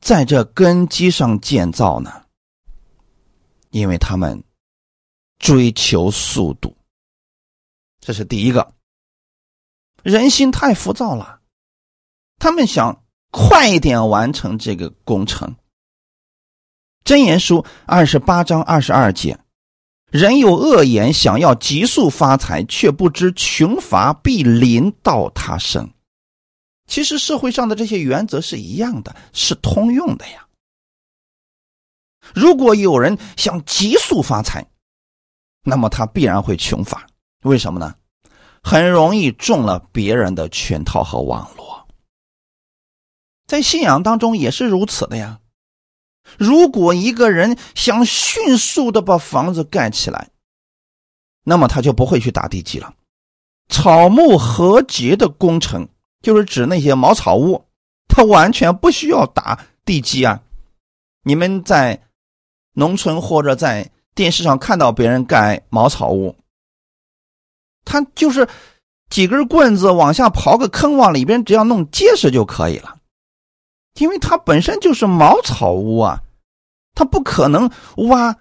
[0.00, 2.24] 在这根基上建造呢？
[3.70, 4.44] 因为他们
[5.38, 6.76] 追求速度，
[8.00, 8.74] 这是第一个。
[10.02, 11.40] 人心太浮躁了，
[12.38, 15.56] 他们想快一点完成这个工程。
[17.02, 19.38] 真言书二十八章二十二节。
[20.10, 25.90] 人有恶言，想要急速发财，却不知穷乏必临到他身。
[26.86, 30.46] 其实社会上的这些原则是一样的，是通用的呀。
[32.34, 34.64] 如果有人想急速发财，
[35.64, 37.06] 那么他必然会穷乏。
[37.42, 37.94] 为什么呢？
[38.62, 41.86] 很容易中了别人的圈套和网络。
[43.46, 45.40] 在信仰当中也是如此的呀。
[46.38, 50.28] 如果一个人想迅速的把房子盖起来，
[51.44, 52.94] 那么他就不会去打地基了。
[53.68, 55.88] 草木合结的工程
[56.22, 57.64] 就是指那些茅草屋，
[58.08, 60.42] 它完全不需要打地基啊。
[61.22, 62.02] 你们在
[62.74, 66.36] 农村或者在电视上看到别人盖茅草屋，
[67.84, 68.48] 他就是
[69.10, 72.95] 几根棍子往下刨个坑，往里边只要弄结实就可以了。
[73.96, 76.22] 因为它本身就是茅草屋啊，
[76.94, 77.70] 它不可能
[78.08, 78.36] 挖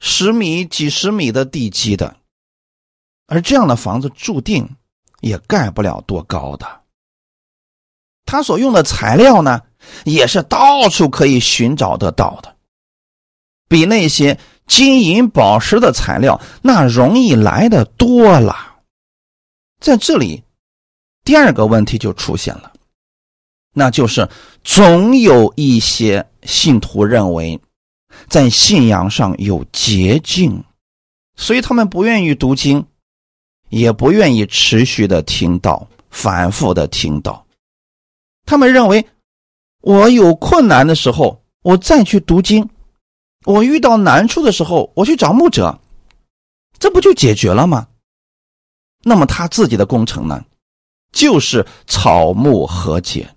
[0.00, 2.16] 十米、几十米的地基的，
[3.26, 4.68] 而这样的房子注定
[5.20, 6.80] 也盖不了多高的。
[8.24, 9.62] 他所用的材料呢，
[10.04, 12.54] 也是到处可以寻找得到的，
[13.68, 18.80] 比那些金银宝石的材料那容易来的多了。
[19.80, 20.44] 在这里，
[21.24, 22.72] 第二个问题就出现了。
[23.74, 24.28] 那就是
[24.64, 27.60] 总有一些信徒认为，
[28.28, 30.64] 在信仰上有捷径，
[31.36, 32.84] 所以他们不愿意读经，
[33.68, 37.46] 也不愿意持续的听到、反复的听到。
[38.44, 39.06] 他们认为，
[39.82, 42.64] 我有困难的时候，我再去读经；
[43.44, 45.78] 我遇到难处的时候，我去找牧者，
[46.78, 47.86] 这不就解决了吗？
[49.04, 50.44] 那么他自己的工程呢，
[51.12, 53.32] 就是草木和解。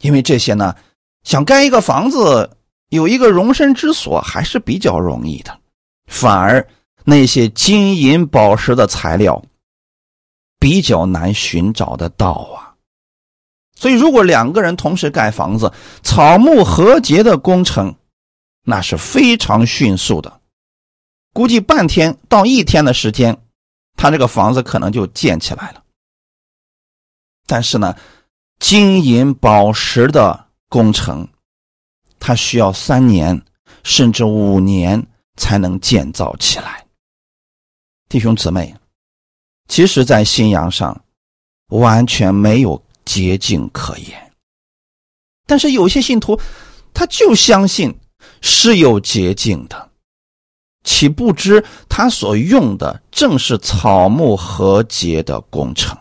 [0.00, 0.74] 因为这些呢，
[1.22, 2.56] 想盖一个房子，
[2.88, 5.58] 有一个容身之所还是比较容易的，
[6.06, 6.66] 反而
[7.04, 9.42] 那些金银宝石的材料
[10.58, 12.74] 比较难寻找得到啊。
[13.74, 15.72] 所以，如果两个人同时盖房子，
[16.02, 17.94] 草木和结的工程，
[18.64, 20.40] 那是非常迅速的，
[21.32, 23.36] 估计半天到一天的时间，
[23.96, 25.82] 他这个房子可能就建起来了。
[27.46, 27.94] 但是呢？
[28.60, 31.26] 金银宝石的工程，
[32.20, 33.42] 它需要三年
[33.82, 35.04] 甚至五年
[35.36, 36.84] 才能建造起来。
[38.10, 38.72] 弟兄姊妹，
[39.66, 41.04] 其实，在信仰上
[41.68, 44.32] 完全没有捷径可言。
[45.46, 46.38] 但是有些信徒，
[46.92, 47.92] 他就相信
[48.42, 49.90] 是有捷径的，
[50.84, 55.96] 岂不知他所用的正是草木和结的工程。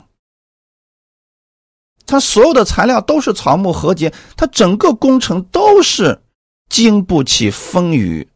[2.09, 6.19] 它所有的材料都是草木和结，它整个工程都是
[6.67, 8.27] 经不起风雨、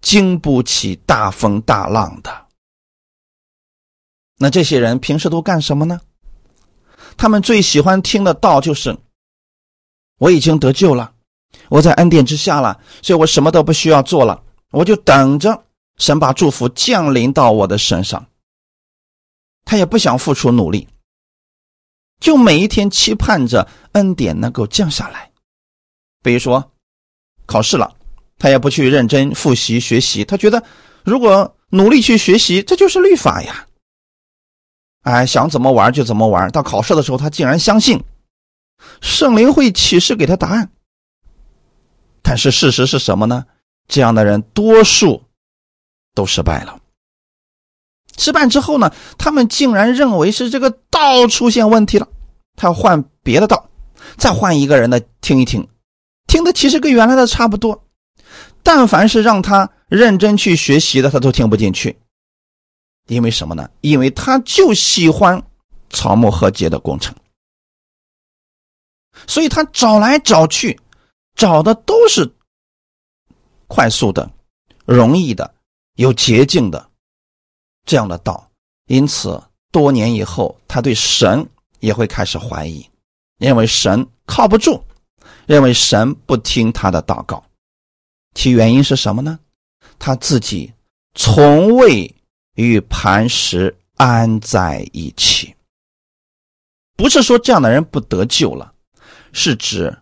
[0.00, 2.46] 经不起大风大浪的。
[4.38, 6.00] 那这些人平时都干什么呢？
[7.16, 8.96] 他们最喜欢听的道就是
[10.18, 11.12] ：“我已经得救了，
[11.68, 15.64] 我在恩典之下了，所以我什么都不需要做了，我就等着
[15.98, 18.26] 神把祝福降临到我的身上。”
[19.66, 20.88] 他也不想付出努力。
[22.24, 25.30] 就每一天期盼着恩典能够降下来，
[26.22, 26.72] 比如说
[27.44, 27.94] 考试了，
[28.38, 30.64] 他也不去认真复习学习，他觉得
[31.04, 33.66] 如果努力去学习，这就是律法呀。
[35.02, 36.50] 哎，想怎么玩就怎么玩。
[36.50, 38.02] 到考试的时候，他竟然相信
[39.02, 40.70] 圣灵会启示给他答案。
[42.22, 43.44] 但是事实是什么呢？
[43.86, 45.24] 这样的人多数
[46.14, 46.80] 都失败了。
[48.16, 52.08] 失败之后呢，他们竟然认为是这个道出现问题了。
[52.56, 53.68] 他要换别的道，
[54.16, 55.66] 再换一个人的听一听，
[56.26, 57.84] 听的其实跟原来的差不多。
[58.62, 61.98] 但凡是让他认真去学习的，他都听不进去。
[63.08, 63.68] 因为什么呢？
[63.82, 65.42] 因为他就喜欢
[65.90, 67.14] 草木和结的工程，
[69.26, 70.80] 所以他找来找去，
[71.34, 72.32] 找的都是
[73.66, 74.30] 快速的、
[74.86, 75.54] 容易的、
[75.96, 76.88] 有捷径的
[77.84, 78.50] 这样的道。
[78.86, 81.46] 因此，多年以后，他对神。
[81.84, 82.88] 也会开始怀疑，
[83.38, 84.82] 认为神靠不住，
[85.46, 87.44] 认为神不听他的祷告，
[88.34, 89.38] 其原因是什么呢？
[89.98, 90.72] 他自己
[91.14, 92.12] 从未
[92.54, 95.54] 与磐石安在一起。
[96.96, 98.72] 不是说这样的人不得救了，
[99.32, 99.94] 是指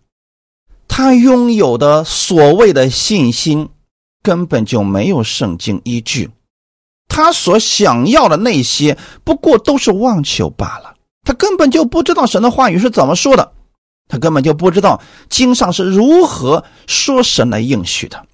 [0.86, 3.68] 他拥有的所谓的信心
[4.22, 6.30] 根本就没有圣经依据，
[7.08, 10.91] 他所想要的那些不过都是妄求罢了。
[11.22, 13.52] 他根本就不知道神的话语是怎么说的，
[14.08, 18.26] 他根本就不知道经上是如何说神的应许的，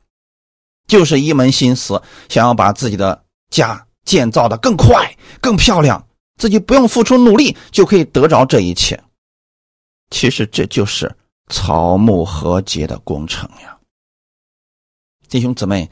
[0.86, 6.06] 就是一门心思想要把自己的家建造的更快、更漂亮，
[6.38, 8.98] 自己不用付出努力就可以得着这一切。
[10.10, 11.14] 其实这就是
[11.50, 13.78] 草木和结的工程呀，
[15.28, 15.90] 弟兄姊妹，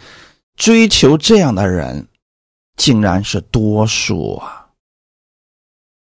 [0.57, 2.09] 追求这样的人
[2.79, 4.66] 竟然是多数啊。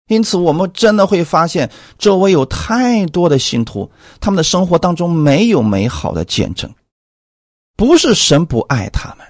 [0.07, 3.91] 因此，我们真的会发现，周围有太多的信徒，
[4.21, 6.73] 他们的生活当中没有美好的见证。
[7.75, 9.27] 不是神不爱他们，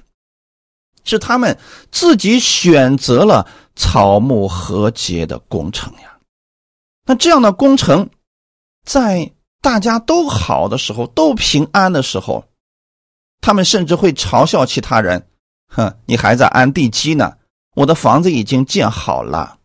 [1.03, 1.57] 是他们
[1.91, 6.17] 自己选择了草木和结的工程呀。
[7.05, 8.07] 那这样的工程，
[8.85, 12.45] 在大家都好的时候，都平安的时候，
[13.41, 15.27] 他们甚至会嘲笑其他人
[15.67, 17.33] ：“哼，你还在安地基呢，
[17.73, 19.56] 我的房子已经建好了。”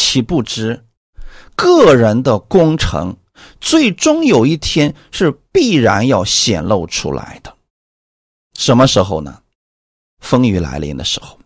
[0.00, 0.86] 岂不知，
[1.54, 3.14] 个人的工程
[3.60, 7.54] 最终有一天是必然要显露出来的。
[8.54, 9.42] 什么时候呢？
[10.20, 11.38] 风雨来临的时候。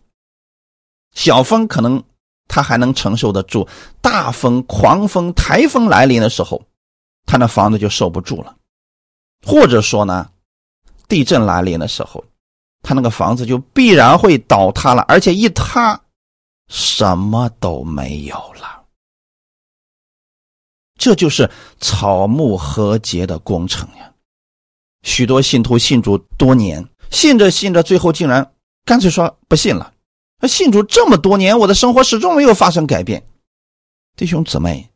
[1.15, 2.01] 小风可能
[2.47, 3.67] 他还能承受得住，
[4.01, 6.65] 大风、狂风、台风来临的时候，
[7.27, 8.55] 他那房子就受不住了。
[9.45, 10.31] 或者说呢，
[11.09, 12.25] 地震来临的时候，
[12.83, 16.01] 他那个房子就必然会倒塌了，而且一塌，
[16.69, 18.83] 什么都没有了。
[20.97, 21.51] 这就是
[21.81, 24.11] 草木和结的工程呀！
[25.03, 28.55] 许多信徒信主多年，信着信着，最后竟然
[28.85, 29.93] 干脆说不信了。
[30.49, 33.23] 信主这么多年，我的生活始终没有发生改变。
[34.17, 34.89] 弟兄姊妹，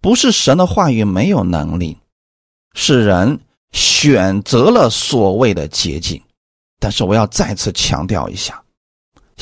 [0.00, 1.98] 不是神的话语没有能力，
[2.74, 3.38] 是人
[3.70, 6.20] 选择了所谓的捷径。
[6.80, 8.60] 但是我要再次强调一下，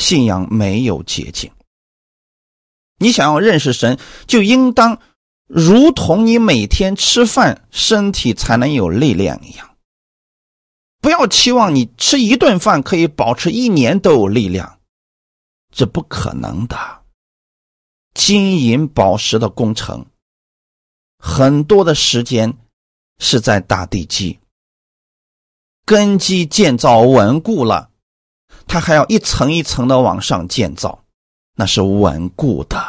[0.00, 1.52] 信仰没有捷径。
[2.98, 3.96] 你想要认识神，
[4.26, 5.00] 就应当。
[5.52, 9.76] 如同你每天吃饭，身体才能有力量一样，
[11.00, 14.78] 不要期望你吃一顿饭可以保持一年都有力量，
[15.72, 16.76] 这不可能的。
[18.14, 20.06] 金银宝石的工程，
[21.18, 22.56] 很多的时间
[23.18, 24.38] 是在打地基，
[25.84, 27.89] 根基建造稳固了，
[28.72, 31.02] 它还要一层一层的往上建造，
[31.56, 32.80] 那是稳固的。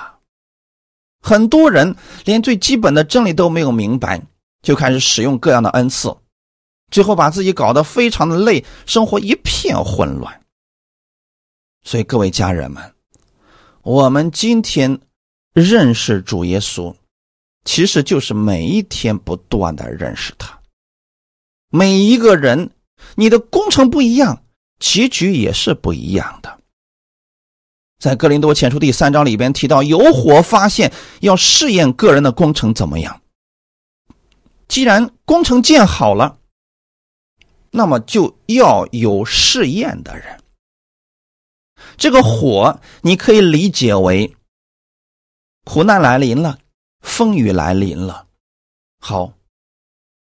[1.24, 4.22] 很多人连最基本的真理都没有明白，
[4.62, 6.16] 就开始使用各样的恩赐，
[6.92, 10.44] 最后把自己搞得非常的累，生活一片混乱。
[11.84, 12.94] 所以各位家人们，
[13.82, 15.00] 我们今天
[15.52, 16.94] 认识主耶稣，
[17.66, 20.60] 其实就是每一天不断的认识他。
[21.72, 22.70] 每一个人，
[23.16, 24.44] 你的工程不一样，
[24.82, 26.60] 结局也是不一样的。
[28.00, 33.22] 在格林多前书第三章里边提到，有火发现要试验个人的工程怎么样。
[34.68, 36.40] 既然工程建好了，
[37.70, 40.42] 那么就要有试验的人。
[41.96, 44.36] 这个火你可以理解为
[45.64, 46.58] 苦难来临了，
[47.02, 48.26] 风雨来临了。
[49.00, 49.34] 好，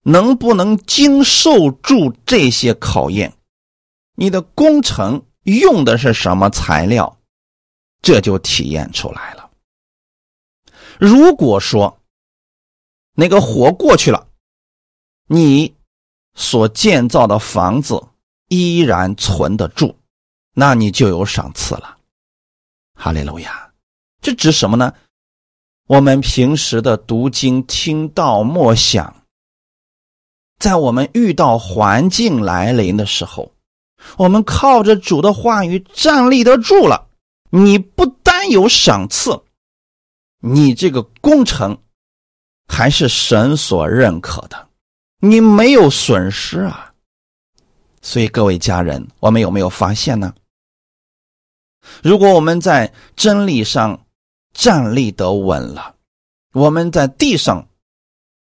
[0.03, 3.36] 能不能经受住这些考验？
[4.17, 7.17] 你的工程用的是什么材料？
[8.03, 9.51] 这就体验出来了。
[10.99, 12.01] 如果说
[13.15, 14.27] 那个火过去了，
[15.27, 15.75] 你
[16.35, 18.03] 所建造的房子
[18.49, 19.97] 依然存得住，
[20.53, 21.99] 那你就有赏赐了。
[22.95, 23.73] 哈利路亚！
[24.23, 24.95] 这指什么呢？
[25.89, 29.25] 我们平时的读经、听到、默想，
[30.59, 33.53] 在我们遇到环境来临的时候，
[34.17, 37.09] 我们靠着主的话语站立得住了。
[37.51, 39.41] 你不单有赏赐，
[40.41, 41.79] 你这个工程
[42.67, 44.69] 还是神所认可的，
[45.21, 46.93] 你没有损失啊。
[48.03, 50.35] 所以各位家人，我们有没有发现呢？
[52.03, 54.07] 如果我们在真理上
[54.53, 55.95] 站立得稳了，
[56.53, 57.69] 我们在地上，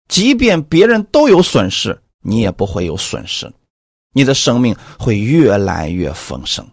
[0.08, 3.52] 即便别人都有损失，你也不会有损失，
[4.14, 6.68] 你的生命会越来越丰盛。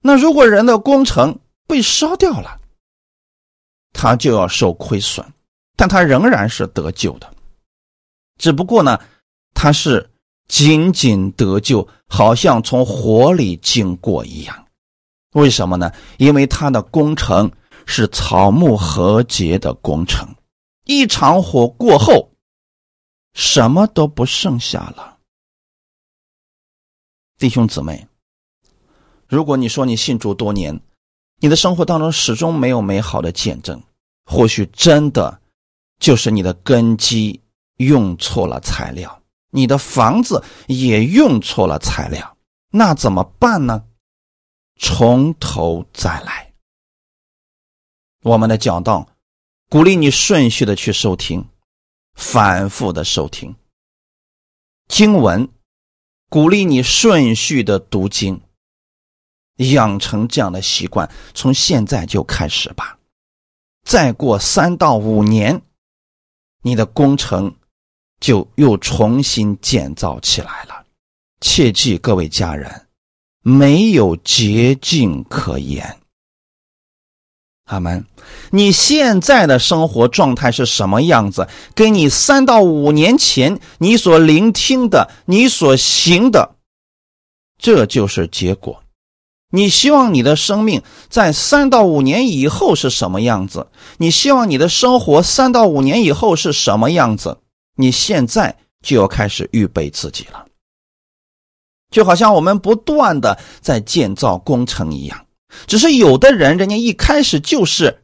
[0.00, 2.60] 那如果人的工程，被烧掉了，
[3.92, 5.24] 他就要受亏损，
[5.76, 7.32] 但他仍然是得救的。
[8.38, 8.98] 只不过呢，
[9.54, 10.10] 他是
[10.48, 14.66] 仅仅得救，好像从火里经过一样。
[15.34, 15.90] 为什么呢？
[16.18, 17.50] 因为他的工程
[17.86, 20.28] 是草木和结的工程，
[20.84, 22.30] 一场火过后，
[23.34, 25.11] 什么都不剩下了。
[27.42, 28.06] 弟兄姊妹，
[29.26, 30.80] 如果你说你信主多年，
[31.40, 33.82] 你的生活当中始终没有美好的见证，
[34.24, 35.40] 或许真的
[35.98, 37.40] 就是你的根基
[37.78, 39.20] 用错了材料，
[39.50, 42.36] 你的房子也用错了材料，
[42.70, 43.86] 那怎么办呢？
[44.78, 46.52] 从头再来。
[48.22, 49.08] 我们的讲道
[49.68, 51.44] 鼓励你顺序的去收听，
[52.14, 53.52] 反复的收听
[54.86, 55.48] 经文，
[56.32, 58.40] 鼓励你顺序的读经。
[59.56, 62.98] 养成这样的习惯，从现在就开始吧。
[63.84, 65.60] 再过三到五年，
[66.62, 67.54] 你的工程
[68.18, 70.86] 就又重新建造起来了。
[71.42, 72.88] 切记，各位家人，
[73.42, 76.00] 没有捷径可言。
[77.64, 78.04] 阿门。
[78.50, 81.48] 你现在的生活状态是什么样子？
[81.74, 86.56] 跟你三到五年前你所聆听的、你所行的，
[87.58, 88.82] 这就是结果。
[89.54, 93.66] 你希望你的生命在三到五年以后是什么样子？
[93.98, 97.38] 你希望你的生活三到五年以后是什么样子？
[97.76, 100.46] 你现在就要开始预备自己了。
[101.90, 105.26] 就好像我们不断的在建造工程一样，
[105.66, 108.02] 只是有的人，人家一开始就是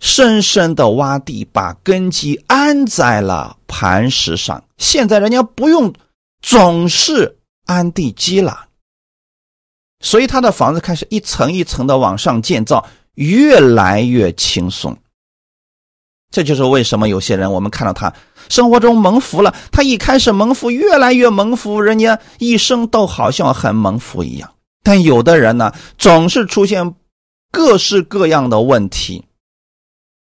[0.00, 4.62] 深深的挖地，把根基安在了磐石上。
[4.78, 5.92] 现在人家不用
[6.40, 8.66] 总是安地基了，
[10.00, 12.84] 所以他的房子开始一层一层的往上建造，
[13.14, 14.96] 越来越轻松。
[16.30, 18.12] 这就是为什么有些人我们看到他
[18.48, 24.51] 生活中蒙福了，他一开始蒙福，越来越蒙福，人家一生都好像很蒙福一样。
[24.82, 26.94] 但有的人呢，总是出现
[27.50, 29.24] 各式各样的问题，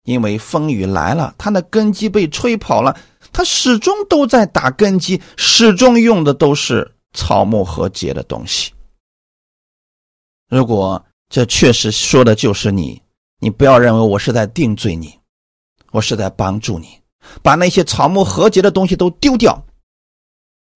[0.04, 2.96] 因为风雨来了，他的根基被吹跑了，
[3.32, 8.72] 他始终都在打根基，始终用的都是草木和结的东西。
[10.48, 13.00] 如果这确实说的就是你，
[13.38, 15.18] 你不要认为我是在定罪你。
[15.92, 17.00] 我是在帮助你，
[17.42, 19.60] 把那些草木和结的东西都丢掉，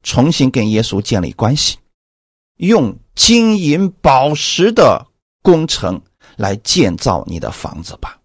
[0.03, 1.79] 重新跟耶稣建立关系，
[2.57, 5.07] 用金银宝石的
[5.43, 6.01] 工程
[6.37, 8.19] 来建造你的房子吧。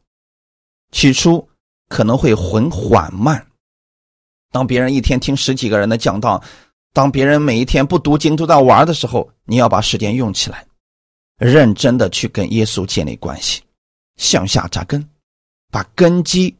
[0.92, 1.48] 起初
[1.88, 3.46] 可能会很缓慢，
[4.52, 6.44] 当别人一天听十几个人的讲道，
[6.94, 10.66] 当别人每一天不读经都在玩的时候，你要把时间用起来，
[11.38, 13.62] 认真的去跟耶稣建立关系，
[14.18, 15.08] 向下扎根，
[15.72, 16.56] 把根基。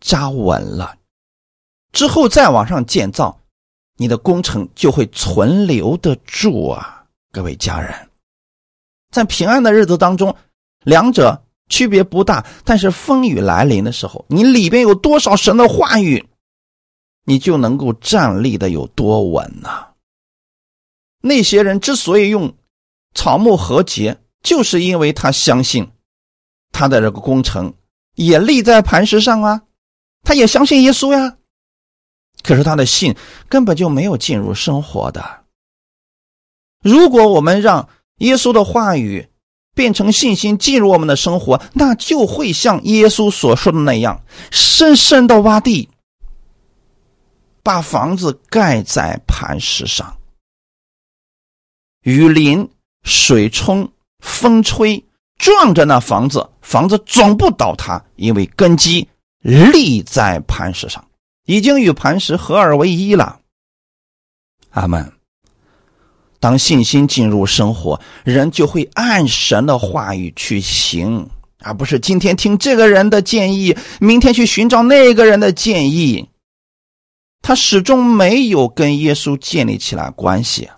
[0.00, 0.98] 扎稳了
[1.92, 3.40] 之后，再往上建造，
[3.96, 7.03] 你的工程就会存留得住啊！
[7.34, 7.92] 各位家人，
[9.10, 10.36] 在平安的日子当中，
[10.84, 12.46] 两者区别不大。
[12.64, 16.24] 但是风雨来临的时候，你里边有多少神的话语，
[17.24, 19.68] 你就能够站立的有多稳呢？
[21.20, 22.54] 那些人之所以用
[23.14, 25.90] 草木和结，就是因为他相信
[26.70, 27.74] 他的这个工程
[28.14, 29.60] 也立在磐石上啊。
[30.22, 31.36] 他也相信耶稣呀，
[32.44, 33.12] 可是他的信
[33.48, 35.43] 根本就没有进入生活的。
[36.84, 39.26] 如果我们让耶稣的话语
[39.74, 45.88] 变成信心进入我们的生活，那就会像耶稣所说的那样，深深的挖地，
[47.62, 50.16] 把房子盖在磐石上。
[52.02, 52.68] 雨淋、
[53.02, 55.02] 水冲、风吹，
[55.38, 59.08] 撞着那房子，房子总不倒塌，因为根基。
[59.40, 61.06] 立在磐石上，
[61.44, 63.40] 已经与磐石合二为一了。
[64.70, 65.12] 阿门。
[66.44, 71.26] 当信心进入生活，人就会按神的话语去行，
[71.60, 76.28] 而不是今天听这个人的建议，明天去寻找那个人的建议。
[77.40, 80.68] 他始终没有跟耶稣建立起来关系。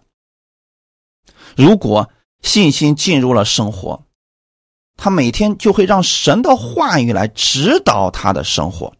[1.56, 2.08] 如果
[2.42, 4.00] 信心进入了生活，
[4.96, 8.94] 他每天就会让神的话语来指导他的生活，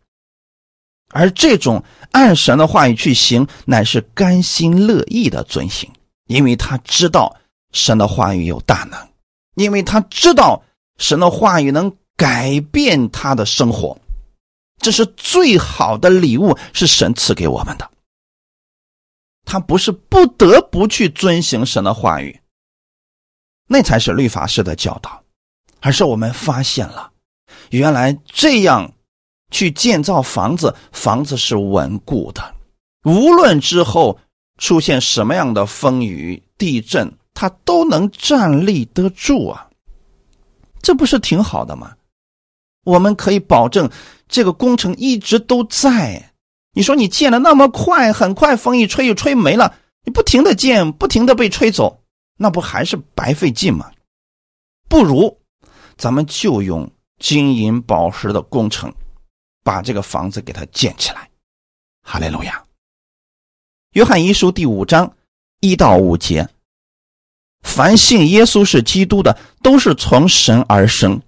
[1.12, 5.88] 而这种按神的话语去行，乃是甘心乐意的遵行，
[6.26, 7.34] 因为他知道
[7.72, 9.08] 神的话语有大能，
[9.54, 10.62] 因为他知道
[10.98, 13.98] 神的话语能改变他的生活，
[14.78, 17.90] 这是最好的礼物，是神赐给我们的。
[19.44, 22.40] 他不是不得不去遵行神的话语，
[23.68, 25.22] 那才是律法师的教导。
[25.80, 27.12] 而是我们发现了，
[27.70, 28.90] 原来这样
[29.52, 32.54] 去建造房子，房子是稳固的，
[33.04, 34.18] 无论之后
[34.58, 39.68] 出现什么样的风雨、地震，它都能站立得住啊！
[40.80, 41.94] 这不是挺好的吗？
[42.84, 43.90] 我们可以保证
[44.28, 46.32] 这个工程一直都在。
[46.72, 52.02] 你说你建的那么快，很快风一吹就吹没了，你不停的建，不停的被吹走，
[52.36, 53.90] 那不还是白费劲吗？
[54.88, 55.40] 不如。
[55.96, 56.88] 咱们就用
[57.18, 58.92] 金银宝石的工程，
[59.64, 61.28] 把这个房子给它建起来。
[62.02, 62.62] 哈利路亚。
[63.96, 65.10] 约翰一书第五章
[65.60, 66.46] 一到五节：
[67.62, 71.18] 凡信耶稣是基督的，都是从神而生；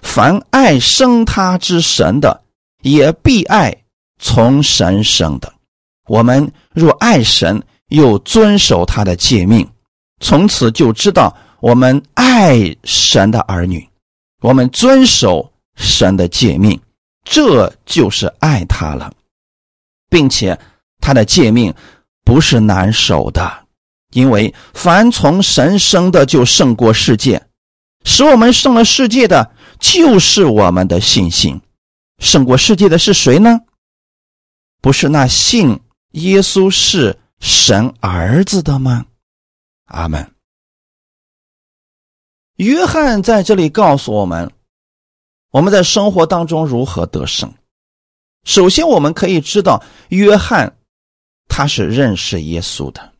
[0.00, 2.42] 凡爱生他之神的，
[2.80, 3.76] 也必爱
[4.18, 5.52] 从神生的。
[6.08, 9.68] 我们若爱神，又遵守他的诫命，
[10.20, 13.86] 从此就知道我们爱神的儿女。
[14.40, 16.80] 我们遵守神的诫命，
[17.22, 19.12] 这就是爱他了，
[20.08, 20.58] 并且
[21.00, 21.70] 他的诫命
[22.24, 23.66] 不是难守的，
[24.12, 27.46] 因为凡从神生的就胜过世界，
[28.04, 31.60] 使我们胜了世界的就是我们的信心。
[32.18, 33.60] 胜过世界的是谁呢？
[34.80, 35.78] 不是那信
[36.12, 39.04] 耶稣是神儿子的吗？
[39.86, 40.30] 阿门。
[42.56, 44.50] 约翰在这里告诉我们：
[45.50, 47.52] 我们在生活当中如何得胜。
[48.44, 50.76] 首先，我们可以知道，约翰
[51.56, 53.12] 他是认识耶稣的，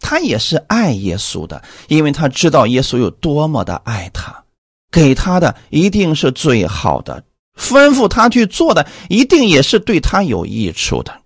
[0.00, 4.44] 他也是爱耶稣的，因为他知道耶稣有多么的爱他，
[4.90, 7.24] 给他的一定是最好的，
[7.56, 11.22] 吩咐他去做的一定也是对他有益处的。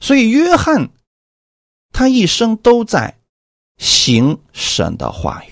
[0.00, 0.88] 所以，约翰
[1.92, 3.14] 他一生都在
[3.76, 5.50] 行神的话语。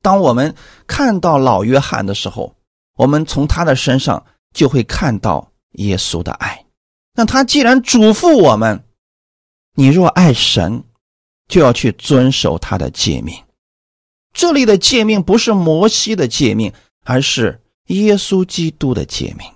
[0.00, 0.54] 当我们
[0.86, 2.56] 看到老约翰的时候，
[2.96, 4.24] 我们从他的身上
[4.54, 6.59] 就会看到耶稣的爱。
[7.20, 8.82] 那他既然嘱咐我们
[9.76, 10.84] ：“你若爱神，
[11.48, 13.44] 就要去遵守他的诫命。”
[14.32, 16.72] 这里的诫命不是摩西的诫命，
[17.04, 19.46] 而是耶稣基督的诫命。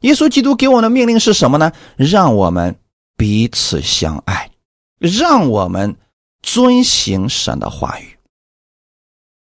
[0.00, 1.70] 耶稣基督给我们的命令是什么呢？
[1.96, 2.76] 让我们
[3.16, 4.50] 彼此相爱，
[4.98, 5.96] 让我们
[6.42, 8.18] 遵行神的话语。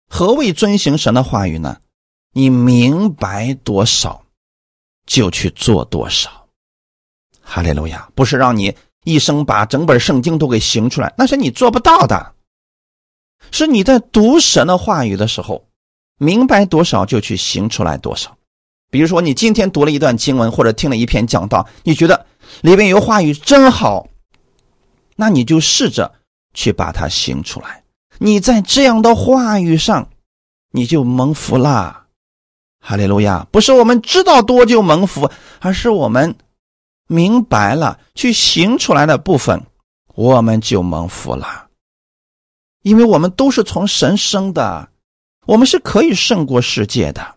[0.09, 1.77] 何谓遵行神的话语呢？
[2.33, 4.25] 你明白多少，
[5.05, 6.42] 就去做多少。
[7.43, 8.07] 哈利路亚！
[8.15, 8.73] 不是让你
[9.03, 12.33] 一生把整本圣经都给行出来，那是你做不到的。
[13.51, 15.65] 是你在读神的话语的时候，
[16.17, 18.35] 明白多少就去行出来多少。
[18.89, 22.25] 比如说，你今天读了一段经文，或者听了一篇讲道，你觉得
[22.61, 24.07] 里面有话语真好，
[25.15, 26.13] 那你就试着
[26.53, 27.83] 去把它行出来。
[28.19, 30.07] 你在这样的话语上，
[30.71, 32.05] 你就蒙福啦。
[32.79, 33.47] 哈利路亚！
[33.51, 35.29] 不是我们知道多就蒙福，
[35.59, 36.35] 而是我们
[37.07, 39.65] 明白了去行出来的部分，
[40.15, 41.67] 我们就蒙福了。
[42.81, 44.89] 因为我们都是从神生的，
[45.45, 47.35] 我们是可以胜过世界的。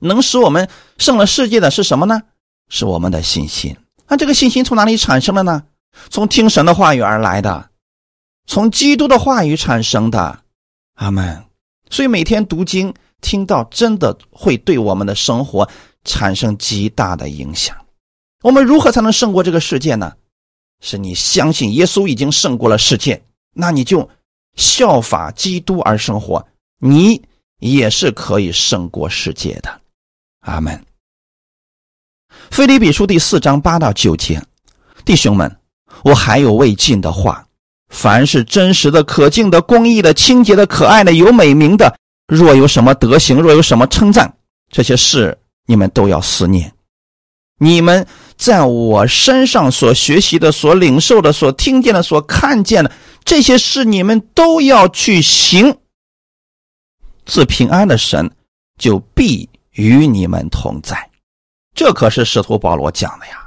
[0.00, 2.22] 能使我们胜了世界的是什么呢？
[2.68, 3.76] 是我们的信心。
[4.08, 5.64] 那这个信心从哪里产生的呢？
[6.08, 7.70] 从听神的话语而来的，
[8.46, 10.40] 从基督的话语产生的。
[10.94, 11.44] 阿门。
[11.90, 12.94] 所以每天读经。
[13.22, 15.68] 听到真的会对我们的生活
[16.06, 17.76] 产生极大的影响。
[18.42, 20.12] 我们如何才能胜过这个世界呢？
[20.80, 23.22] 是你相信耶稣已经胜过了世界，
[23.52, 24.08] 那你就
[24.56, 26.46] 效法基督而生活，
[26.78, 27.22] 你
[27.58, 29.80] 也是可以胜过世界的。
[30.40, 30.82] 阿门。
[32.50, 34.42] 腓立比书第四章八到九节，
[35.04, 35.54] 弟兄们，
[36.02, 37.46] 我还有未尽的话：
[37.90, 41.94] 凡是真实的、可敬的、公义的、清洁的、可爱的、有美名的。
[42.26, 44.32] 若有什么德行，若有什么称赞，
[44.70, 45.36] 这些事
[45.66, 46.72] 你们都要思念。
[47.58, 48.06] 你们
[48.40, 52.90] 在我身上所学习的、所领受的、所听见的、所看见的
[53.22, 55.76] 这些事，你们都要去行。
[57.26, 58.30] 自平安的神
[58.78, 61.10] 就必与你们同在。
[61.74, 63.46] 这可是使徒保罗讲的呀！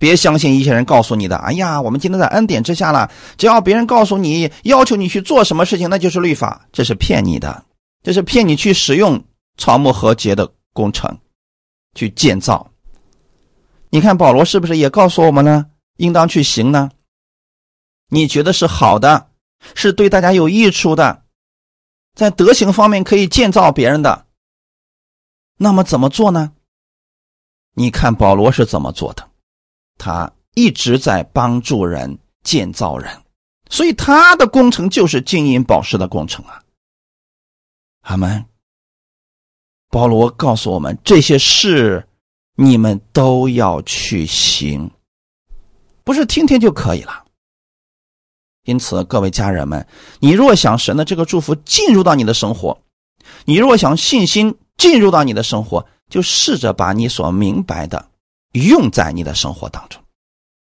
[0.00, 1.36] 别相信一些人告诉你的。
[1.36, 3.08] 哎呀，我们今天在恩典之下了，
[3.38, 7.64] 只要别人告诉你要求你去做什么事情，那就是律法，这是骗你的。
[8.02, 9.24] 这是骗你去使用
[9.56, 11.16] 草木和结的工程，
[11.94, 12.68] 去建造。
[13.94, 15.70] 你看保罗是不是也告诉我们呢？
[15.98, 16.90] 应当去行呢？
[18.08, 19.30] 你觉得是好的，
[19.76, 21.22] 是对大家有益处的，
[22.12, 24.26] 在德行方面可以建造别人的。
[25.58, 26.54] 那么怎么做呢？
[27.74, 29.30] 你看保罗是怎么做的？
[29.96, 33.22] 他一直在帮助人建造人，
[33.70, 36.60] 所以他的工程就是金银宝石的工程啊。
[38.00, 38.44] 阿门。
[39.88, 42.08] 保罗告诉我们，这些事
[42.56, 44.90] 你们都要去行，
[46.04, 47.24] 不是听听就可以了。
[48.64, 49.86] 因此，各位家人们，
[50.20, 52.78] 你若想神的这个祝福进入到你的生活，
[53.44, 58.08] 你若想信心进入到你的生活，就试着把你所明白的
[58.52, 60.00] 用在你的生活当中。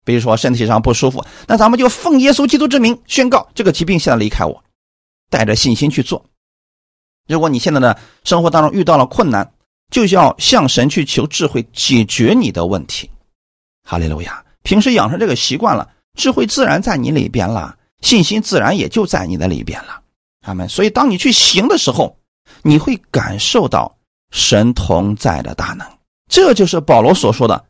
[0.03, 4.63] 比如说，身体上不舒服，那咱们就奉耶稣基督之名宣告，这个疾病现在离开我，
[5.29, 6.25] 带着信心去做。
[7.27, 9.53] 如果你现在的生活当中遇到了困难，
[9.89, 13.09] 就要向神去求智慧解决你的问题。
[13.83, 14.43] 哈利路亚！
[14.61, 20.01] 平时养成这个习惯了，智慧自然在你里边了，信心自然也就在你的里边了。
[20.41, 20.67] 他们。
[20.69, 22.15] 所以，当你去行的时候，
[22.61, 23.97] 你会感受到
[24.31, 25.87] 神同在的大能。
[26.29, 27.65] 这就是保罗所说的：“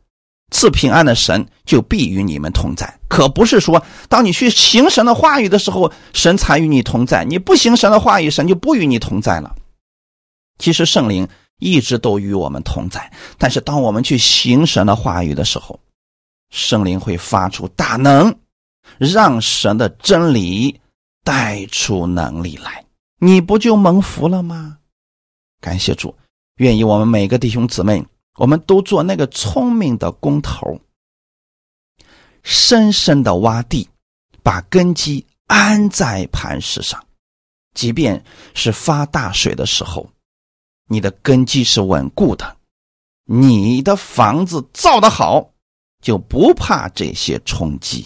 [0.52, 9.54] 赐平安的神就必与你们同在。”可不是说，当你去行神的话语的时候，神才与你同在；你不行神的话语，神就不与你同在了。
[10.58, 11.26] 其实圣灵
[11.60, 15.78] 一直都与我们同在，但是当我们去行神的话语的时候，
[16.50, 18.34] 圣灵会发出大能，
[18.98, 20.80] 让神的真理
[21.22, 22.84] 带出能力来，
[23.18, 24.78] 你不就蒙福了吗？
[25.60, 26.12] 感谢主，
[26.56, 28.04] 愿意我们每个弟兄姊妹，
[28.36, 30.80] 我们都做那个聪明的工头。
[32.42, 33.86] 深深的挖地，
[34.42, 37.04] 把根基安在磐石上，
[37.74, 40.08] 即便是发大水的时候，
[40.92, 42.56] 你的根基是稳固的。
[43.24, 45.48] 你的房子造得好，
[46.02, 48.04] 就不怕这些冲击，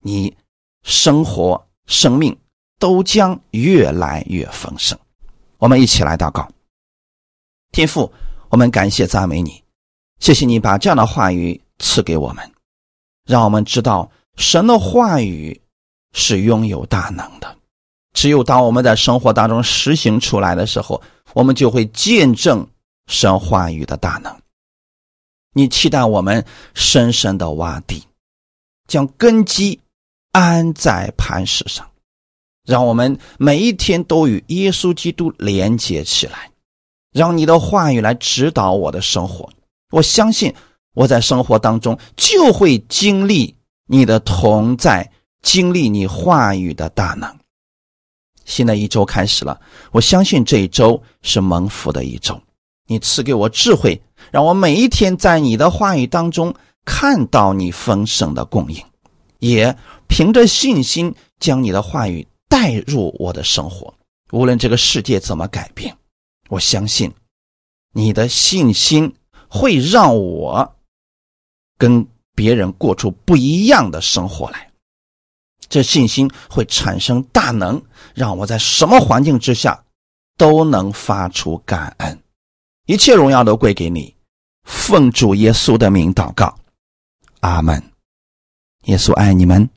[0.00, 0.36] 你
[0.82, 2.36] 生活生命
[2.80, 4.98] 都将越来越丰盛。
[5.58, 6.48] 我们一起来祷告，
[7.70, 8.12] 天父，
[8.48, 9.62] 我们感谢赞美你，
[10.18, 12.52] 谢谢你把这样的话语赐给我们，
[13.24, 15.62] 让我们知道神的话语
[16.12, 17.56] 是拥有大能的。
[18.14, 21.00] 只有当我们在生活当中实行出来的时候，
[21.34, 22.66] 我们就会见证
[23.06, 24.34] 神话语的大能。
[25.52, 28.02] 你期待我们深深的挖地，
[28.88, 29.78] 将根基
[30.32, 31.88] 安在磐石上，
[32.64, 36.50] 让我们每一天都与耶稣基督连接起来，
[37.12, 39.48] 让你的话语来指导我的生活。
[39.90, 40.52] 我相信
[40.94, 43.54] 我在生活当中就会经历
[43.86, 45.08] 你的同在，
[45.42, 47.38] 经历你话语的大能。
[48.44, 49.60] 新的一周开始了，
[49.92, 52.40] 我相信这一周是蒙福的一周。
[52.86, 58.84] 你赐给我智慧，让我每一天在你的话语当中看到你丰盛的供应，
[59.38, 59.74] 也
[60.06, 63.92] 凭着信心将你的话语带入我的生活。
[64.32, 65.96] 无论这个世界怎么改变，
[66.50, 67.10] 我相信
[67.94, 69.14] 你的信心
[69.48, 70.74] 会让我
[71.78, 74.70] 跟别人过出不一样的生活来。
[75.68, 77.82] 这信心会产生大能，
[78.14, 79.82] 让我在什么环境之下
[80.36, 82.22] 都能发出感恩，
[82.86, 84.14] 一切荣耀都归给你。
[84.64, 86.56] 奉主耶稣的名祷告，
[87.40, 87.82] 阿门。
[88.84, 89.68] 耶稣爱你们。